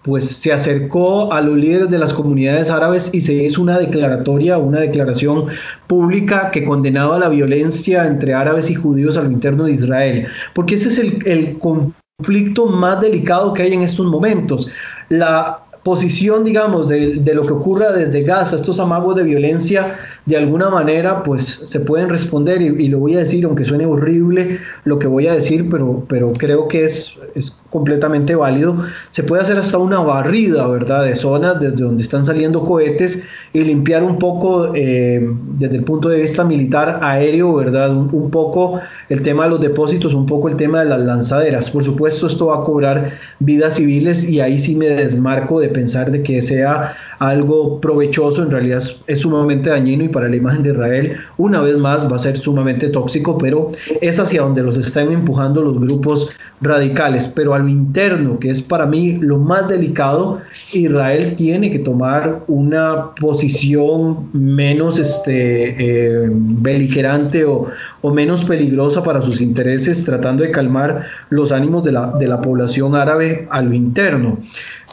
pues 0.08 0.26
se 0.26 0.52
acercó 0.52 1.32
a 1.32 1.42
los 1.42 1.56
líderes 1.56 1.90
de 1.90 1.98
las 1.98 2.14
comunidades 2.14 2.70
árabes 2.70 3.10
y 3.12 3.20
se 3.20 3.34
hizo 3.34 3.60
una 3.60 3.78
declaratoria, 3.78 4.56
una 4.56 4.80
declaración 4.80 5.44
pública 5.86 6.50
que 6.50 6.64
condenaba 6.64 7.18
la 7.18 7.28
violencia 7.28 8.06
entre 8.06 8.32
árabes 8.32 8.70
y 8.70 8.74
judíos 8.74 9.18
a 9.18 9.22
lo 9.22 9.30
interno 9.30 9.64
de 9.64 9.72
Israel, 9.72 10.26
porque 10.54 10.76
ese 10.76 10.88
es 10.88 10.98
el, 10.98 11.18
el 11.26 11.58
conflicto 11.58 12.66
más 12.66 13.02
delicado 13.02 13.52
que 13.52 13.62
hay 13.62 13.74
en 13.74 13.82
estos 13.82 14.06
momentos. 14.06 14.70
La 15.10 15.67
posición, 15.88 16.44
digamos, 16.44 16.86
de, 16.86 17.14
de, 17.14 17.34
lo 17.34 17.46
que 17.46 17.54
ocurra 17.54 17.92
desde 17.92 18.22
Gaza, 18.22 18.56
estos 18.56 18.78
amagos 18.78 19.16
de 19.16 19.22
violencia, 19.22 19.96
de 20.26 20.36
alguna 20.36 20.68
manera, 20.68 21.22
pues 21.22 21.44
se 21.44 21.80
pueden 21.80 22.10
responder, 22.10 22.60
y, 22.60 22.66
y, 22.66 22.88
lo 22.88 22.98
voy 22.98 23.16
a 23.16 23.20
decir, 23.20 23.46
aunque 23.46 23.64
suene 23.64 23.86
horrible 23.86 24.58
lo 24.84 24.98
que 24.98 25.06
voy 25.06 25.28
a 25.28 25.32
decir, 25.32 25.70
pero, 25.70 26.04
pero 26.06 26.34
creo 26.34 26.68
que 26.68 26.84
es, 26.84 27.18
es 27.34 27.58
completamente 27.70 28.34
válido, 28.34 28.76
se 29.08 29.22
puede 29.22 29.40
hacer 29.40 29.56
hasta 29.56 29.78
una 29.78 30.00
barrida, 30.00 30.66
¿verdad?, 30.66 31.04
de 31.04 31.16
zonas 31.16 31.58
desde 31.58 31.82
donde 31.82 32.02
están 32.02 32.26
saliendo 32.26 32.66
cohetes 32.66 33.24
y 33.54 33.60
limpiar 33.60 34.02
un 34.04 34.18
poco, 34.18 34.72
eh, 34.74 35.26
desde 35.58 35.78
el 35.78 35.84
punto 35.84 36.10
de 36.10 36.20
vista 36.20 36.44
militar 36.44 36.98
aéreo, 37.00 37.54
¿verdad?, 37.54 37.96
un, 37.96 38.10
un 38.12 38.30
poco 38.30 38.78
el 39.08 39.22
tema 39.22 39.44
de 39.44 39.50
los 39.50 39.60
depósitos, 39.62 40.12
un 40.12 40.26
poco 40.26 40.50
el 40.50 40.56
tema 40.56 40.80
de 40.80 40.90
las 40.90 41.00
lanzaderas. 41.00 41.70
Por 41.70 41.82
supuesto, 41.82 42.26
esto 42.26 42.48
va 42.48 42.58
a 42.58 42.64
cobrar 42.64 43.12
vidas 43.38 43.76
civiles 43.76 44.28
y 44.28 44.40
ahí 44.42 44.58
sí 44.58 44.74
me 44.74 44.88
desmarco 44.88 45.60
de 45.60 45.70
pensar 45.78 46.10
de 46.10 46.22
que 46.24 46.42
sea 46.42 46.96
algo 47.20 47.80
provechoso, 47.80 48.42
en 48.42 48.50
realidad 48.50 48.82
es, 49.06 49.18
sumamente 49.20 49.70
dañino 49.70 50.04
y 50.04 50.08
para 50.08 50.28
la 50.28 50.36
imagen 50.36 50.62
de 50.62 50.70
Israel, 50.70 51.16
una 51.36 51.60
vez 51.60 51.76
más, 51.76 52.10
va 52.10 52.16
a 52.16 52.18
ser 52.18 52.36
sumamente 52.36 52.88
tóxico, 52.88 53.38
pero 53.38 53.70
es 54.00 54.18
hacia 54.18 54.42
donde 54.42 54.62
los 54.62 54.76
están 54.76 55.12
empujando 55.12 55.62
los 55.62 55.78
grupos 55.80 56.30
radicales. 56.60 57.28
Pero 57.28 57.54
a 57.54 57.58
lo 57.58 57.68
interno, 57.68 58.38
que 58.38 58.50
es 58.50 58.60
para 58.60 58.86
mí 58.86 59.18
lo 59.20 59.38
más 59.38 59.68
delicado, 59.68 60.40
Israel 60.72 61.34
tiene 61.36 61.70
que 61.70 61.78
tomar 61.78 62.42
una 62.48 63.14
posición 63.14 64.28
menos 64.32 64.98
este, 64.98 65.76
eh, 65.78 66.28
beligerante 66.30 67.44
o, 67.44 67.68
o, 68.00 68.12
menos 68.12 68.44
peligrosa 68.44 69.02
para 69.02 69.20
sus 69.20 69.40
intereses, 69.40 70.04
tratando 70.04 70.42
de 70.42 70.50
calmar 70.50 71.04
los 71.30 71.52
ánimos 71.52 71.82
de 71.84 71.92
la, 71.92 72.12
de 72.18 72.26
la 72.26 72.40
población 72.40 72.94
árabe 72.94 73.46
a 73.50 73.62
lo 73.62 73.74
interno. 73.74 74.38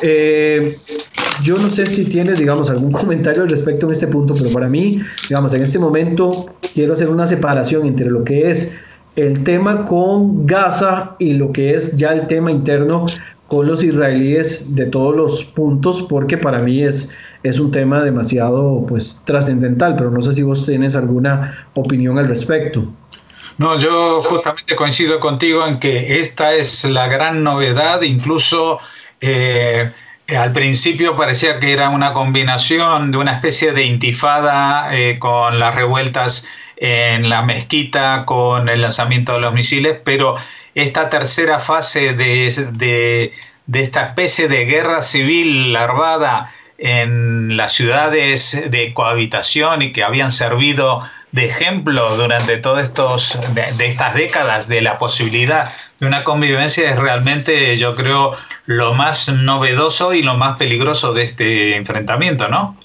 Eh, 0.01 0.69
yo 1.43 1.57
no 1.57 1.71
sé 1.71 1.85
si 1.85 2.05
tienes, 2.05 2.39
digamos, 2.39 2.69
algún 2.69 2.91
comentario 2.91 3.43
al 3.43 3.49
respecto 3.49 3.85
en 3.85 3.91
este 3.91 4.07
punto, 4.07 4.35
pero 4.35 4.49
para 4.51 4.67
mí, 4.69 5.01
digamos, 5.29 5.53
en 5.53 5.63
este 5.63 5.79
momento 5.79 6.53
quiero 6.73 6.93
hacer 6.93 7.09
una 7.09 7.27
separación 7.27 7.85
entre 7.85 8.09
lo 8.09 8.23
que 8.23 8.49
es 8.49 8.75
el 9.15 9.43
tema 9.43 9.85
con 9.85 10.45
Gaza 10.45 11.15
y 11.19 11.33
lo 11.33 11.51
que 11.51 11.73
es 11.73 11.95
ya 11.95 12.13
el 12.13 12.27
tema 12.27 12.51
interno 12.51 13.05
con 13.47 13.67
los 13.67 13.83
israelíes 13.83 14.75
de 14.75 14.85
todos 14.87 15.15
los 15.15 15.43
puntos, 15.43 16.03
porque 16.03 16.37
para 16.37 16.59
mí 16.59 16.83
es, 16.83 17.09
es 17.43 17.59
un 17.59 17.71
tema 17.71 18.03
demasiado 18.03 18.85
pues 18.87 19.21
trascendental, 19.25 19.95
pero 19.95 20.09
no 20.09 20.21
sé 20.21 20.33
si 20.33 20.41
vos 20.41 20.65
tienes 20.65 20.95
alguna 20.95 21.67
opinión 21.75 22.17
al 22.17 22.27
respecto. 22.27 22.85
No, 23.57 23.77
yo 23.77 24.21
justamente 24.23 24.75
coincido 24.75 25.19
contigo 25.19 25.65
en 25.65 25.79
que 25.79 26.19
esta 26.19 26.53
es 26.53 26.83
la 26.83 27.07
gran 27.07 27.43
novedad, 27.43 28.01
incluso 28.01 28.79
eh, 29.21 29.91
al 30.35 30.51
principio 30.53 31.15
parecía 31.15 31.59
que 31.59 31.71
era 31.71 31.89
una 31.89 32.13
combinación 32.13 33.11
de 33.11 33.17
una 33.17 33.33
especie 33.33 33.73
de 33.73 33.83
intifada 33.83 34.95
eh, 34.95 35.19
con 35.19 35.59
las 35.59 35.75
revueltas 35.75 36.47
en 36.77 37.29
la 37.29 37.41
mezquita, 37.41 38.25
con 38.25 38.67
el 38.67 38.81
lanzamiento 38.81 39.33
de 39.33 39.39
los 39.39 39.53
misiles, 39.53 39.97
pero 40.03 40.35
esta 40.73 41.09
tercera 41.09 41.59
fase 41.59 42.13
de, 42.13 42.51
de, 42.73 43.33
de 43.65 43.79
esta 43.79 44.07
especie 44.07 44.47
de 44.47 44.65
guerra 44.65 45.01
civil 45.01 45.71
larvada 45.71 46.51
en 46.77 47.55
las 47.55 47.71
ciudades 47.73 48.69
de 48.69 48.93
cohabitación 48.93 49.81
y 49.81 49.91
que 49.93 50.03
habían 50.03 50.31
servido 50.31 51.01
de 51.35 51.45
ejemplo 51.45 52.15
durante 52.15 52.57
todas 52.57 52.85
estos 52.85 53.37
de, 53.53 53.85
estas 53.85 54.15
décadas 54.15 54.69
de 54.69 54.81
la 54.81 54.97
posibilidad 54.97 55.67
de 55.99 56.07
una 56.07 56.23
convivencia 56.23 56.89
es 56.89 56.97
realmente 56.97 57.75
yo 57.75 57.93
creo 57.93 58.31
lo 58.65 58.93
más 58.93 59.27
novedoso 59.29 60.13
y 60.13 60.23
lo 60.23 60.35
más 60.35 60.57
peligroso 60.57 61.13
de 61.13 61.23
este 61.23 61.75
enfrentamiento, 61.75 62.47
¿no? 62.47 62.77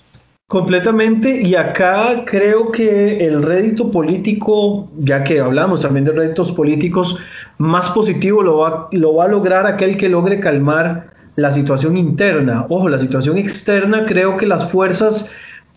Completamente, 0.48 1.40
y 1.42 1.54
acá 1.54 2.24
creo 2.26 2.72
que 2.72 3.24
el 3.24 3.40
rédito 3.40 3.92
político, 3.92 4.90
ya 4.98 5.22
que 5.22 5.38
hablamos 5.38 5.82
también 5.82 6.04
de 6.04 6.10
réditos 6.10 6.50
políticos, 6.50 7.18
más 7.58 7.88
positivo 7.90 8.42
lo 8.42 8.58
va, 8.58 8.88
lo 8.90 9.14
va 9.14 9.26
a 9.26 9.28
lograr 9.28 9.64
aquel 9.64 9.96
que 9.96 10.08
logre 10.08 10.40
calmar 10.40 11.10
la 11.36 11.52
situación 11.52 11.96
interna. 11.96 12.66
Ojo, 12.68 12.88
la 12.88 12.98
situación 12.98 13.38
externa, 13.38 14.04
creo 14.06 14.36
que 14.36 14.46
las 14.46 14.68
fuerzas 14.68 15.30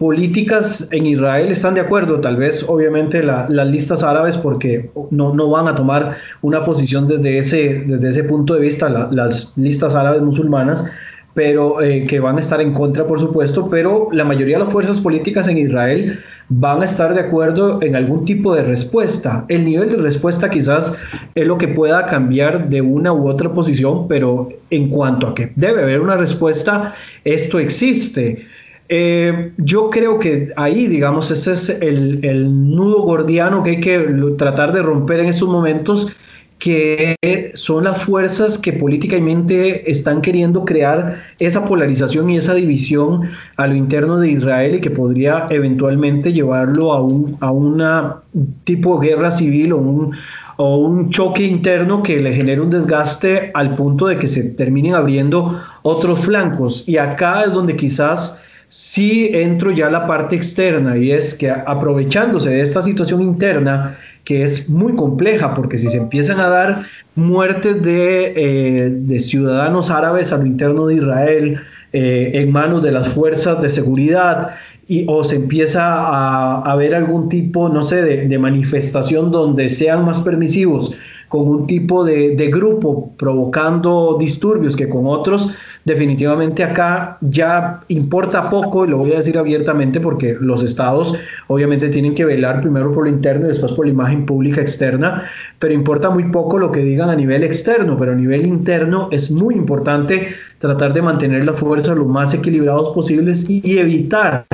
políticas 0.04 0.86
en 0.92 1.06
Israel 1.06 1.50
están 1.50 1.76
de 1.76 1.80
acuerdo, 1.80 2.20
tal 2.20 2.36
vez 2.36 2.66
obviamente 2.68 3.24
la, 3.24 3.48
las 3.48 3.68
listas 3.68 4.04
árabes 4.04 4.38
porque 4.38 4.92
no, 5.12 5.34
no, 5.34 5.50
van 5.50 5.70
a 5.70 5.76
tomar 5.76 6.18
una 6.42 6.66
posición 6.66 7.08
desde 7.08 7.38
ese, 7.38 7.86
desde 7.88 8.10
ese 8.10 8.24
punto 8.26 8.54
de 8.54 8.60
vista, 8.60 8.90
la, 8.90 9.08
las 9.14 9.54
listas 9.56 9.96
árabes 9.96 10.22
musulmanas, 10.22 10.86
pero 11.34 11.82
eh, 11.82 12.04
que 12.04 12.20
van 12.20 12.36
a 12.36 12.42
estar 12.42 12.60
en 12.60 12.74
contra, 12.74 13.08
por 13.08 13.22
supuesto, 13.22 13.70
pero 13.70 14.10
la 14.12 14.26
mayoría 14.26 14.58
de 14.58 14.66
las 14.66 14.74
fuerzas 14.74 15.00
políticas 15.00 15.48
en 15.48 15.58
Israel 15.58 16.20
van 16.50 16.82
a 16.82 16.86
estar 16.86 17.14
de 17.14 17.22
acuerdo 17.22 17.82
en 17.82 17.96
algún 17.96 18.26
tipo 18.26 18.54
de 18.54 18.64
respuesta. 18.64 19.46
El 19.48 19.64
nivel 19.64 19.90
de 19.90 19.96
respuesta 19.96 20.50
quizás 20.50 21.00
es 21.34 21.48
lo 21.48 21.58
que 21.58 21.70
pueda 21.70 22.08
cambiar 22.08 22.68
de 22.68 22.82
una 22.82 23.14
u 23.14 23.30
otra 23.30 23.54
posición, 23.54 24.10
pero 24.10 24.50
en 24.70 24.90
cuanto 24.90 25.28
a 25.28 25.34
que 25.34 25.54
debe 25.56 25.82
haber 25.82 26.02
una 26.02 26.18
respuesta, 26.18 26.94
esto 27.24 27.58
existe. 27.58 28.48
Eh, 28.96 29.54
yo 29.58 29.90
creo 29.90 30.20
que 30.20 30.54
ahí, 30.56 30.86
digamos, 30.86 31.32
este 31.32 31.54
es 31.54 31.68
el, 31.68 32.76
nudo 32.76 33.02
gordiano 33.02 33.64
que 33.64 33.72
hay 33.72 33.82
que 33.82 33.98
tratar 34.38 34.72
de 34.72 34.84
romper 34.84 35.20
en 35.22 35.30
estos 35.30 35.50
momentos 35.50 36.16
que 36.60 37.16
son 37.56 37.86
las 37.86 38.04
fuerzas 38.04 38.60
que 38.60 38.72
políticamente 38.72 39.90
están 39.90 40.22
queriendo 40.22 40.64
crear 40.64 41.24
esa 41.40 41.66
polarización 41.66 42.30
y 42.30 42.38
esa 42.38 42.54
división 42.54 43.32
a 43.58 43.66
lo 43.66 43.74
interno 43.74 44.20
de 44.20 44.30
Israel 44.30 44.76
y 44.76 44.80
que 44.80 44.92
podría 44.92 45.48
eventualmente 45.50 46.32
llevarlo 46.32 46.94
a 46.94 47.02
un 47.02 47.36
a 47.40 47.52
una 47.52 48.18
tipo 48.64 49.00
de 49.00 49.08
guerra 49.08 49.32
civil 49.32 49.74
o 49.74 49.78
un, 49.78 50.16
o 50.58 50.78
un 50.78 51.10
choque 51.10 51.44
interno 51.44 52.04
que 52.04 52.20
le 52.20 52.32
genere 52.32 52.62
un 52.62 52.70
desgaste 52.70 53.50
al 53.56 53.74
punto 53.74 54.06
de 54.06 54.20
que 54.20 54.28
se 54.28 54.52
terminen 54.52 54.94
abriendo 54.94 55.60
otros 55.82 56.20
flancos. 56.20 56.84
Y 56.88 56.98
acá 56.98 57.44
es 57.44 57.54
donde 57.54 57.76
quizás 57.76 58.43
sí 58.74 59.30
entro 59.32 59.70
ya 59.70 59.86
a 59.86 59.92
la 59.92 60.08
parte 60.08 60.36
externa 60.36 60.98
y 60.98 61.12
es 61.12 61.36
que 61.36 61.52
aprovechándose 61.52 62.50
de 62.50 62.62
esta 62.62 62.82
situación 62.82 63.22
interna 63.22 64.00
que 64.24 64.42
es 64.42 64.68
muy 64.68 64.96
compleja, 64.96 65.54
porque 65.54 65.78
si 65.78 65.90
se 65.90 65.98
empiezan 65.98 66.40
a 66.40 66.50
dar 66.50 66.86
muertes 67.14 67.84
de, 67.84 68.34
eh, 68.36 68.90
de 68.90 69.20
ciudadanos 69.20 69.92
árabes 69.92 70.32
a 70.32 70.38
lo 70.38 70.48
interno 70.48 70.88
de 70.88 70.96
Israel, 70.96 71.60
eh, 71.92 72.32
en 72.34 72.52
manos 72.52 72.82
de 72.82 72.92
las 72.92 73.10
fuerzas 73.10 73.62
de 73.62 73.70
seguridad, 73.70 74.56
y, 74.88 75.06
o 75.08 75.24
se 75.24 75.36
empieza 75.36 76.62
a, 76.68 76.76
ver 76.76 76.96
algún 76.96 77.30
tipo, 77.30 77.70
no 77.70 77.84
sé, 77.84 78.02
de, 78.02 78.40
manifestación 78.40 79.32
donde 79.32 79.70
sean 79.70 80.04
más 80.04 80.20
permisivos 80.20 80.96
con 81.30 81.48
un 81.48 81.68
tipo 81.68 82.04
de, 82.04 82.36
de, 82.36 82.48
grupo 82.48 83.14
provocando 83.18 84.18
disturbios 84.20 84.76
que 84.76 84.90
con 84.90 85.06
otros, 85.06 85.54
definitivamente 85.86 86.64
acá 86.64 87.18
ya 87.22 87.82
importa 87.90 88.50
poco, 88.50 88.86
y 88.86 88.90
lo 88.90 88.98
voy 88.98 89.14
a 89.14 89.18
decir 89.18 89.38
abiertamente 89.38 90.00
porque 90.00 90.38
los 90.40 90.64
estados 90.64 91.16
obviamente 91.48 91.90
tienen 91.90 92.16
que 92.16 92.26
velar 92.26 92.62
primero 92.62 92.92
por 92.94 93.06
lo 93.06 93.10
interno 93.10 93.46
y 93.46 93.50
después 93.50 93.74
por 93.74 93.86
la 93.86 93.92
imagen 93.92 94.26
pública 94.26 94.62
externa, 94.62 95.24
pero 95.60 95.74
importa 95.74 96.10
muy 96.10 96.26
poco 96.26 96.58
lo 96.58 96.72
que 96.72 96.82
digan 96.82 97.10
a 97.10 97.16
nivel 97.16 97.44
externo, 97.44 97.98
pero 97.98 98.14
a 98.14 98.16
nivel 98.16 98.46
interno 98.46 99.10
es 99.12 99.30
muy 99.30 99.56
importante 99.56 100.30
tratar 100.60 100.94
de 100.94 101.02
mantener 101.02 101.44
las 101.44 101.60
fuerzas 101.60 101.98
lo 101.98 102.06
más 102.06 102.34
equilibrados 102.34 102.90
posibles 102.90 103.50
y 103.50 103.78
evitar 103.78 104.46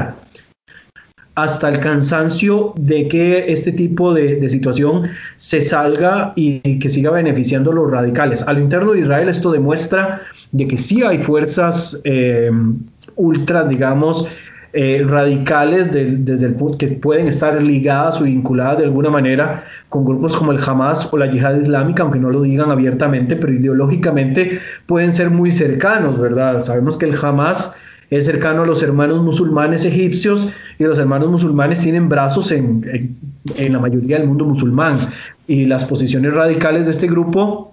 hasta 1.43 1.69
el 1.69 1.79
cansancio 1.79 2.73
de 2.75 3.07
que 3.07 3.51
este 3.51 3.71
tipo 3.71 4.13
de, 4.13 4.47
situación 4.49 5.03
se 5.35 5.61
salga 5.61 6.33
y, 6.35 6.79
que 6.79 6.89
siga 6.89 7.11
beneficiando 7.11 7.71
a 7.71 7.75
los 7.75 7.91
radicales. 7.91 8.43
A 8.47 8.53
lo 8.53 8.59
interno 8.59 8.93
de 8.93 9.01
Israel 9.01 9.29
esto 9.29 9.51
demuestra 9.51 10.21
de 10.51 10.67
que 10.67 10.77
sí 10.77 11.03
hay 11.03 11.19
fuerzas 11.19 11.99
eh, 12.03 12.51
ultras, 13.15 13.69
digamos, 13.69 14.27
eh, 14.71 15.03
radicales 15.03 15.91
desde 15.91 16.45
el 16.45 16.55
que 16.77 16.87
pueden 16.89 17.25
estar 17.25 17.61
ligadas 17.61 18.21
o 18.21 18.25
vinculadas 18.25 18.77
de 18.77 18.83
alguna 18.83 19.09
manera 19.09 19.63
con 19.89 20.05
grupos 20.05 20.37
como 20.37 20.51
el 20.51 20.59
Hamas 20.63 21.11
o 21.11 21.17
la 21.17 21.25
Yihad 21.25 21.59
Islámica, 21.59 22.03
aunque 22.03 22.19
no 22.19 22.29
lo 22.29 22.43
digan 22.43 22.69
abiertamente, 22.69 23.35
pero 23.35 23.51
ideológicamente 23.51 24.59
pueden 24.85 25.11
ser 25.11 25.31
muy 25.31 25.49
cercanos, 25.49 26.19
¿verdad? 26.19 26.59
Sabemos 26.59 26.97
que 26.97 27.07
el 27.07 27.15
Hamas 27.19 27.75
es 28.09 28.25
cercano 28.25 28.63
a 28.63 28.65
los 28.65 28.81
hermanos 28.81 29.23
musulmanes 29.23 29.85
egipcios 29.85 30.49
y 30.77 30.83
los 30.83 30.97
hermanos 30.97 31.29
musulmanes 31.29 31.79
tienen 31.79 32.09
brazos 32.09 32.51
en, 32.51 33.17
en, 33.55 33.73
la 33.73 33.79
mayoría 33.79 34.17
del 34.17 34.27
mundo 34.27 34.45
musulmán. 34.45 34.97
Y 35.47 35.65
las 35.65 35.85
posiciones 35.85 36.33
radicales 36.33 36.85
de 36.85 36.91
este 36.91 37.07
grupo 37.07 37.71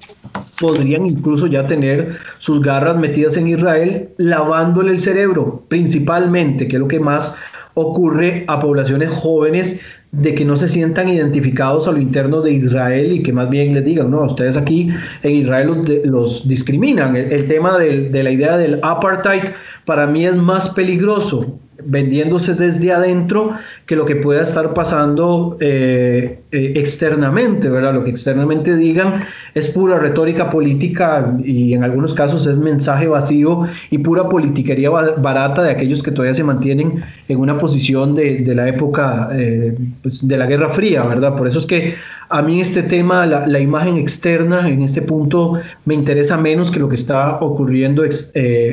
podrían 0.60 1.06
incluso 1.06 1.46
ya 1.46 1.66
tener 1.66 2.16
sus 2.38 2.60
garras 2.62 2.96
metidas 2.96 3.36
en 3.36 3.48
Israel, 3.48 4.10
lavándole 4.16 4.92
el 4.92 5.00
cerebro, 5.00 5.64
principalmente, 5.68 6.68
que 6.68 6.76
es 6.76 6.80
lo 6.80 6.88
que 6.88 7.00
más 7.00 7.36
ocurre 7.74 8.44
a 8.48 8.58
poblaciones 8.58 9.10
jóvenes 9.10 9.80
de 10.12 10.34
que 10.34 10.44
no 10.44 10.56
se 10.56 10.68
sientan 10.68 11.08
identificados 11.08 11.86
a 11.88 11.92
lo 11.92 11.98
interno 11.98 12.40
de 12.40 12.52
Israel 12.52 13.12
y 13.12 13.22
que 13.22 13.32
más 13.32 13.50
bien 13.50 13.74
les 13.74 13.84
digan, 13.84 14.10
no, 14.10 14.22
ustedes 14.24 14.56
aquí 14.56 14.90
en 15.22 15.34
Israel 15.34 16.02
los, 16.04 16.48
discriminan. 16.48 17.16
El, 17.16 17.48
tema 17.48 17.78
de 17.78 18.22
la 18.22 18.30
idea 18.30 18.56
del 18.56 18.78
apartheid 18.82 19.50
para 19.84 20.06
mí 20.06 20.24
es 20.24 20.36
más 20.36 20.70
peligroso 20.70 21.58
vendiéndose 21.86 22.54
desde 22.54 22.92
adentro 22.92 23.52
que 23.86 23.96
lo 23.96 24.04
que 24.04 24.16
pueda 24.16 24.42
estar 24.42 24.74
pasando 24.74 25.56
eh, 25.60 26.40
eh, 26.50 26.72
externamente, 26.76 27.68
¿verdad? 27.68 27.94
Lo 27.94 28.04
que 28.04 28.10
externamente 28.10 28.76
digan 28.76 29.24
es 29.54 29.68
pura 29.68 29.98
retórica 29.98 30.50
política 30.50 31.36
y 31.42 31.74
en 31.74 31.84
algunos 31.84 32.12
casos 32.14 32.46
es 32.46 32.58
mensaje 32.58 33.06
vacío 33.06 33.62
y 33.90 33.98
pura 33.98 34.28
politiquería 34.28 34.90
barata 34.90 35.62
de 35.62 35.70
aquellos 35.70 36.02
que 36.02 36.10
todavía 36.10 36.34
se 36.34 36.44
mantienen 36.44 37.02
en 37.28 37.38
una 37.38 37.58
posición 37.58 38.14
de, 38.14 38.54
la 38.54 38.68
época 38.68 39.30
eh, 39.32 39.76
pues, 40.02 40.26
de 40.26 40.36
la 40.36 40.46
Guerra 40.46 40.70
Fría, 40.70 41.02
¿verdad? 41.04 41.36
Por 41.36 41.46
eso 41.46 41.58
es 41.58 41.66
que 41.66 41.94
a 42.28 42.42
mí 42.42 42.60
este 42.60 42.82
tema, 42.82 43.26
la, 43.26 43.60
imagen 43.60 43.96
externa 43.96 44.68
en 44.68 44.82
este 44.82 45.02
punto 45.02 45.54
me 45.84 45.94
interesa 45.94 46.36
menos 46.36 46.70
que 46.70 46.78
lo 46.78 46.88
que 46.88 46.96
está 46.96 47.36
ocurriendo 47.40 48.04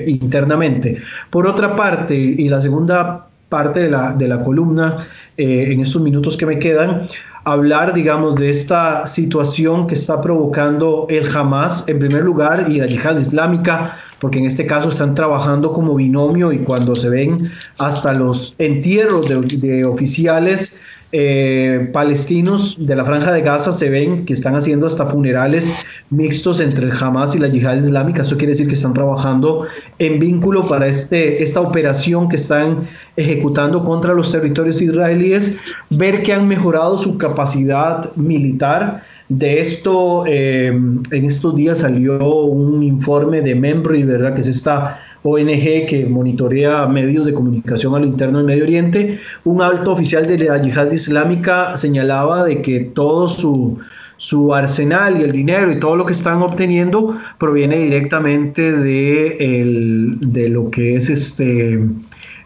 internamente. 0.07 0.97
Por 1.29 1.47
otra 1.47 1.75
parte, 1.75 2.15
y 2.15 2.47
la 2.49 2.61
segunda 2.61 3.27
parte 3.49 3.81
de 3.81 3.89
la, 3.89 4.13
de 4.13 4.27
la 4.27 4.43
columna 4.43 4.97
eh, 5.37 5.67
en 5.71 5.81
estos 5.81 6.01
minutos 6.01 6.35
que 6.35 6.45
me 6.45 6.57
quedan, 6.57 7.01
hablar, 7.43 7.93
digamos, 7.93 8.35
de 8.35 8.49
esta 8.49 9.05
situación 9.05 9.85
que 9.85 9.95
está 9.95 10.21
provocando 10.21 11.05
el 11.09 11.35
Hamas, 11.35 11.83
en 11.87 11.99
primer 11.99 12.23
lugar, 12.23 12.71
y 12.71 12.77
la 12.77 12.87
yihad 12.87 13.19
islámica, 13.19 13.99
porque 14.19 14.39
en 14.39 14.45
este 14.45 14.65
caso 14.65 14.89
están 14.89 15.13
trabajando 15.13 15.73
como 15.73 15.95
binomio 15.95 16.53
y 16.53 16.59
cuando 16.59 16.95
se 16.95 17.09
ven 17.09 17.37
hasta 17.77 18.13
los 18.13 18.55
entierros 18.57 19.27
de 19.27 19.85
oficiales 19.85 20.79
eh, 21.15 21.91
palestinos 21.93 22.75
de 22.79 22.95
la 22.95 23.05
franja 23.05 23.31
de 23.31 23.41
Gaza 23.41 23.71
se 23.71 23.87
ven 23.91 24.25
que 24.25 24.33
están 24.33 24.55
haciendo 24.55 24.87
hasta 24.87 25.05
funerales 25.05 25.85
mixtos 26.09 26.59
entre 26.59 26.87
el 26.87 26.91
Hamas 26.91 27.35
y 27.35 27.37
la 27.37 27.47
yihad 27.47 27.83
islámica. 27.83 28.23
Eso 28.23 28.35
quiere 28.35 28.53
decir 28.53 28.67
que 28.67 28.73
están 28.73 28.93
trabajando 28.93 29.67
en 29.99 30.17
vínculo 30.17 30.63
para 30.63 30.87
este, 30.87 31.43
esta 31.43 31.61
operación 31.61 32.29
que 32.29 32.37
están 32.37 32.87
ejecutando 33.15 33.85
contra 33.85 34.15
los 34.15 34.31
territorios 34.31 34.81
israelíes. 34.81 35.55
Ver 35.91 36.23
que 36.23 36.33
han 36.33 36.47
mejorado 36.47 36.97
su 36.97 37.15
capacidad 37.19 38.11
militar. 38.15 39.03
De 39.29 39.61
esto, 39.61 40.25
eh, 40.25 40.67
en 40.67 41.25
estos 41.25 41.55
días 41.55 41.79
salió 41.79 42.43
un 42.43 42.81
informe 42.81 43.41
de 43.41 43.53
Membri, 43.53 44.01
¿verdad? 44.01 44.33
Que 44.33 44.41
es 44.41 44.47
esta 44.47 44.99
ONG 45.23 45.85
que 45.87 46.05
monitorea 46.09 46.85
medios 46.87 47.25
de 47.25 47.33
comunicación 47.33 47.95
a 47.95 47.99
lo 47.99 48.05
interno 48.05 48.37
del 48.39 48.47
Medio 48.47 48.63
Oriente, 48.63 49.19
un 49.45 49.61
alto 49.61 49.93
oficial 49.93 50.27
de 50.27 50.37
la 50.37 50.61
yihad 50.61 50.91
islámica 50.91 51.77
señalaba 51.77 52.43
de 52.43 52.61
que 52.61 52.81
todo 52.81 53.27
su, 53.27 53.79
su 54.17 54.53
arsenal 54.53 55.19
y 55.19 55.23
el 55.23 55.31
dinero 55.31 55.71
y 55.71 55.79
todo 55.79 55.95
lo 55.95 56.05
que 56.05 56.13
están 56.13 56.41
obteniendo 56.41 57.17
proviene 57.37 57.77
directamente 57.79 58.73
de, 58.73 60.11
de 60.19 60.49
lo 60.49 60.69
que 60.69 60.97
es 60.97 61.09
este, 61.09 61.79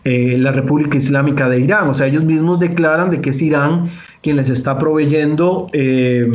eh, 0.04 0.38
la 0.38 0.54
República 0.54 0.98
Islámica 0.98 1.50
de 1.50 1.60
Irán. 1.60 1.90
O 1.90 1.94
sea, 1.94 2.08
ellos 2.08 2.24
mismos 2.24 2.60
declaran 2.60 3.10
de 3.10 3.20
que 3.20 3.32
es 3.32 3.42
Irán 3.42 3.90
quien 4.22 4.38
les 4.38 4.50
está 4.50 4.78
proveyendo 4.78 5.68
eh, 5.74 6.26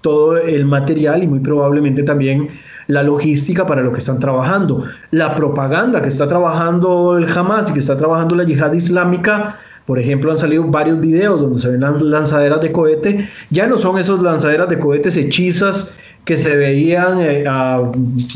todo 0.00 0.36
el 0.36 0.64
material 0.64 1.22
y 1.24 1.26
muy 1.26 1.40
probablemente 1.40 2.02
también 2.02 2.48
la 2.86 3.02
logística 3.02 3.66
para 3.66 3.82
lo 3.82 3.92
que 3.92 3.98
están 3.98 4.18
trabajando. 4.18 4.84
La 5.10 5.34
propaganda 5.34 6.02
que 6.02 6.08
está 6.08 6.28
trabajando 6.28 7.18
el 7.18 7.26
Hamas 7.30 7.70
y 7.70 7.72
que 7.72 7.78
está 7.78 7.96
trabajando 7.96 8.34
la 8.34 8.44
yihad 8.44 8.72
islámica, 8.72 9.58
por 9.86 9.98
ejemplo, 9.98 10.30
han 10.30 10.36
salido 10.36 10.64
varios 10.64 11.00
videos 11.00 11.40
donde 11.40 11.58
se 11.58 11.68
ven 11.70 11.80
lanzaderas 12.10 12.60
de 12.60 12.70
cohete. 12.70 13.28
Ya 13.50 13.66
no 13.66 13.76
son 13.76 13.98
esos 13.98 14.22
lanzaderas 14.22 14.68
de 14.68 14.78
cohetes 14.78 15.16
hechizas 15.16 15.96
que 16.24 16.36
se 16.36 16.54
veían 16.56 17.18
eh, 17.18 17.44
a, 17.48 17.82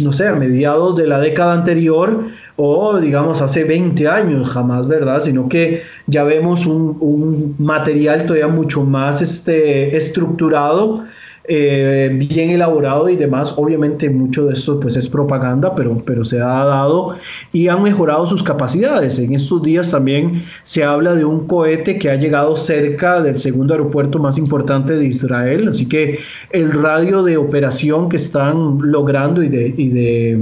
no 0.02 0.12
sé, 0.12 0.26
a 0.26 0.34
mediados 0.34 0.96
de 0.96 1.06
la 1.06 1.20
década 1.20 1.52
anterior 1.52 2.24
o 2.56 2.98
digamos 2.98 3.42
hace 3.42 3.64
20 3.64 4.08
años, 4.08 4.50
jamás, 4.50 4.88
¿verdad? 4.88 5.20
Sino 5.20 5.48
que 5.48 5.82
ya 6.06 6.24
vemos 6.24 6.66
un, 6.66 6.96
un 7.00 7.54
material 7.58 8.26
todavía 8.26 8.48
mucho 8.48 8.82
más 8.82 9.20
este, 9.22 9.96
estructurado 9.96 11.04
eh, 11.46 12.10
bien 12.10 12.50
elaborado 12.50 13.08
y 13.08 13.16
demás. 13.16 13.54
Obviamente 13.58 14.08
mucho 14.08 14.46
de 14.46 14.54
esto 14.54 14.80
pues 14.80 14.96
es 14.96 15.08
propaganda, 15.08 15.74
pero, 15.74 16.02
pero 16.04 16.24
se 16.24 16.40
ha 16.40 16.64
dado 16.64 17.16
y 17.52 17.68
han 17.68 17.82
mejorado 17.82 18.26
sus 18.26 18.42
capacidades. 18.42 19.18
En 19.18 19.34
estos 19.34 19.62
días 19.62 19.90
también 19.90 20.44
se 20.62 20.84
habla 20.84 21.14
de 21.14 21.24
un 21.24 21.46
cohete 21.46 21.98
que 21.98 22.10
ha 22.10 22.16
llegado 22.16 22.56
cerca 22.56 23.20
del 23.20 23.38
segundo 23.38 23.74
aeropuerto 23.74 24.18
más 24.18 24.38
importante 24.38 24.96
de 24.96 25.06
Israel, 25.06 25.68
así 25.68 25.86
que 25.86 26.18
el 26.50 26.72
radio 26.72 27.22
de 27.22 27.36
operación 27.36 28.08
que 28.08 28.16
están 28.16 28.78
logrando 28.80 29.42
y 29.42 29.48
de, 29.48 29.74
y 29.76 29.88
de, 29.90 30.38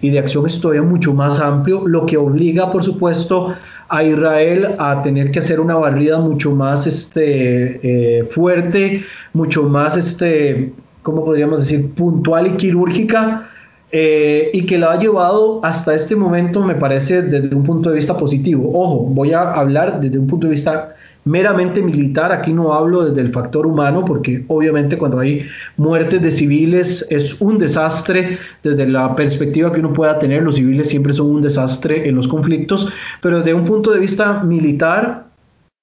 y 0.00 0.10
de 0.10 0.18
acción 0.18 0.46
es 0.46 0.58
todavía 0.60 0.82
mucho 0.82 1.12
más 1.12 1.40
amplio, 1.40 1.86
lo 1.86 2.06
que 2.06 2.16
obliga 2.16 2.70
por 2.70 2.82
supuesto 2.82 3.54
a 3.88 4.02
Israel 4.02 4.76
a 4.78 5.02
tener 5.02 5.30
que 5.30 5.38
hacer 5.38 5.60
una 5.60 5.74
barrida 5.74 6.18
mucho 6.18 6.54
más 6.54 6.86
este, 6.86 8.18
eh, 8.18 8.24
fuerte, 8.24 9.02
mucho 9.32 9.62
más, 9.64 9.96
este, 9.96 10.72
¿cómo 11.02 11.24
podríamos 11.24 11.60
decir?, 11.60 11.90
puntual 11.94 12.48
y 12.48 12.50
quirúrgica, 12.52 13.48
eh, 13.90 14.50
y 14.52 14.66
que 14.66 14.76
la 14.76 14.92
ha 14.92 14.98
llevado 14.98 15.64
hasta 15.64 15.94
este 15.94 16.14
momento, 16.14 16.62
me 16.62 16.74
parece, 16.74 17.22
desde 17.22 17.54
un 17.54 17.64
punto 17.64 17.88
de 17.88 17.96
vista 17.96 18.16
positivo. 18.16 18.70
Ojo, 18.74 18.98
voy 19.06 19.32
a 19.32 19.54
hablar 19.54 20.00
desde 20.00 20.18
un 20.18 20.26
punto 20.26 20.46
de 20.46 20.50
vista 20.50 20.94
meramente 21.28 21.82
militar, 21.82 22.32
aquí 22.32 22.52
no 22.52 22.72
hablo 22.72 23.04
desde 23.04 23.20
el 23.20 23.32
factor 23.32 23.66
humano, 23.66 24.04
porque 24.04 24.44
obviamente 24.48 24.96
cuando 24.96 25.18
hay 25.18 25.46
muertes 25.76 26.22
de 26.22 26.30
civiles 26.30 27.06
es 27.10 27.40
un 27.40 27.58
desastre 27.58 28.38
desde 28.62 28.86
la 28.86 29.14
perspectiva 29.14 29.72
que 29.72 29.80
uno 29.80 29.92
pueda 29.92 30.18
tener, 30.18 30.42
los 30.42 30.56
civiles 30.56 30.88
siempre 30.88 31.12
son 31.12 31.26
un 31.26 31.42
desastre 31.42 32.08
en 32.08 32.14
los 32.14 32.26
conflictos, 32.26 32.88
pero 33.20 33.38
desde 33.38 33.54
un 33.54 33.64
punto 33.64 33.92
de 33.92 33.98
vista 33.98 34.42
militar, 34.42 35.26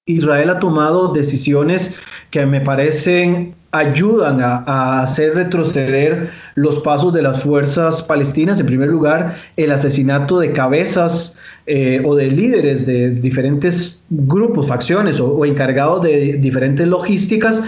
Israel 0.06 0.50
ha 0.50 0.58
tomado 0.58 1.12
decisiones 1.12 1.96
que 2.30 2.44
me 2.44 2.60
parecen 2.60 3.54
ayudan 3.78 4.40
a, 4.40 5.02
hacer 5.02 5.34
retroceder 5.34 6.30
los 6.54 6.80
pasos 6.80 7.12
de 7.12 7.22
las 7.22 7.42
fuerzas 7.42 8.02
palestinas. 8.02 8.60
En 8.60 8.66
primer 8.66 8.88
lugar, 8.88 9.36
el 9.56 9.70
asesinato 9.70 10.38
de 10.38 10.52
cabezas 10.52 11.38
eh, 11.66 12.02
o 12.04 12.14
de 12.14 12.26
líderes 12.30 12.86
de 12.86 13.10
diferentes 13.10 14.02
grupos, 14.08 14.66
facciones 14.66 15.20
o, 15.20 15.44
encargados 15.44 16.02
de 16.02 16.38
diferentes 16.38 16.86
logísticas 16.86 17.62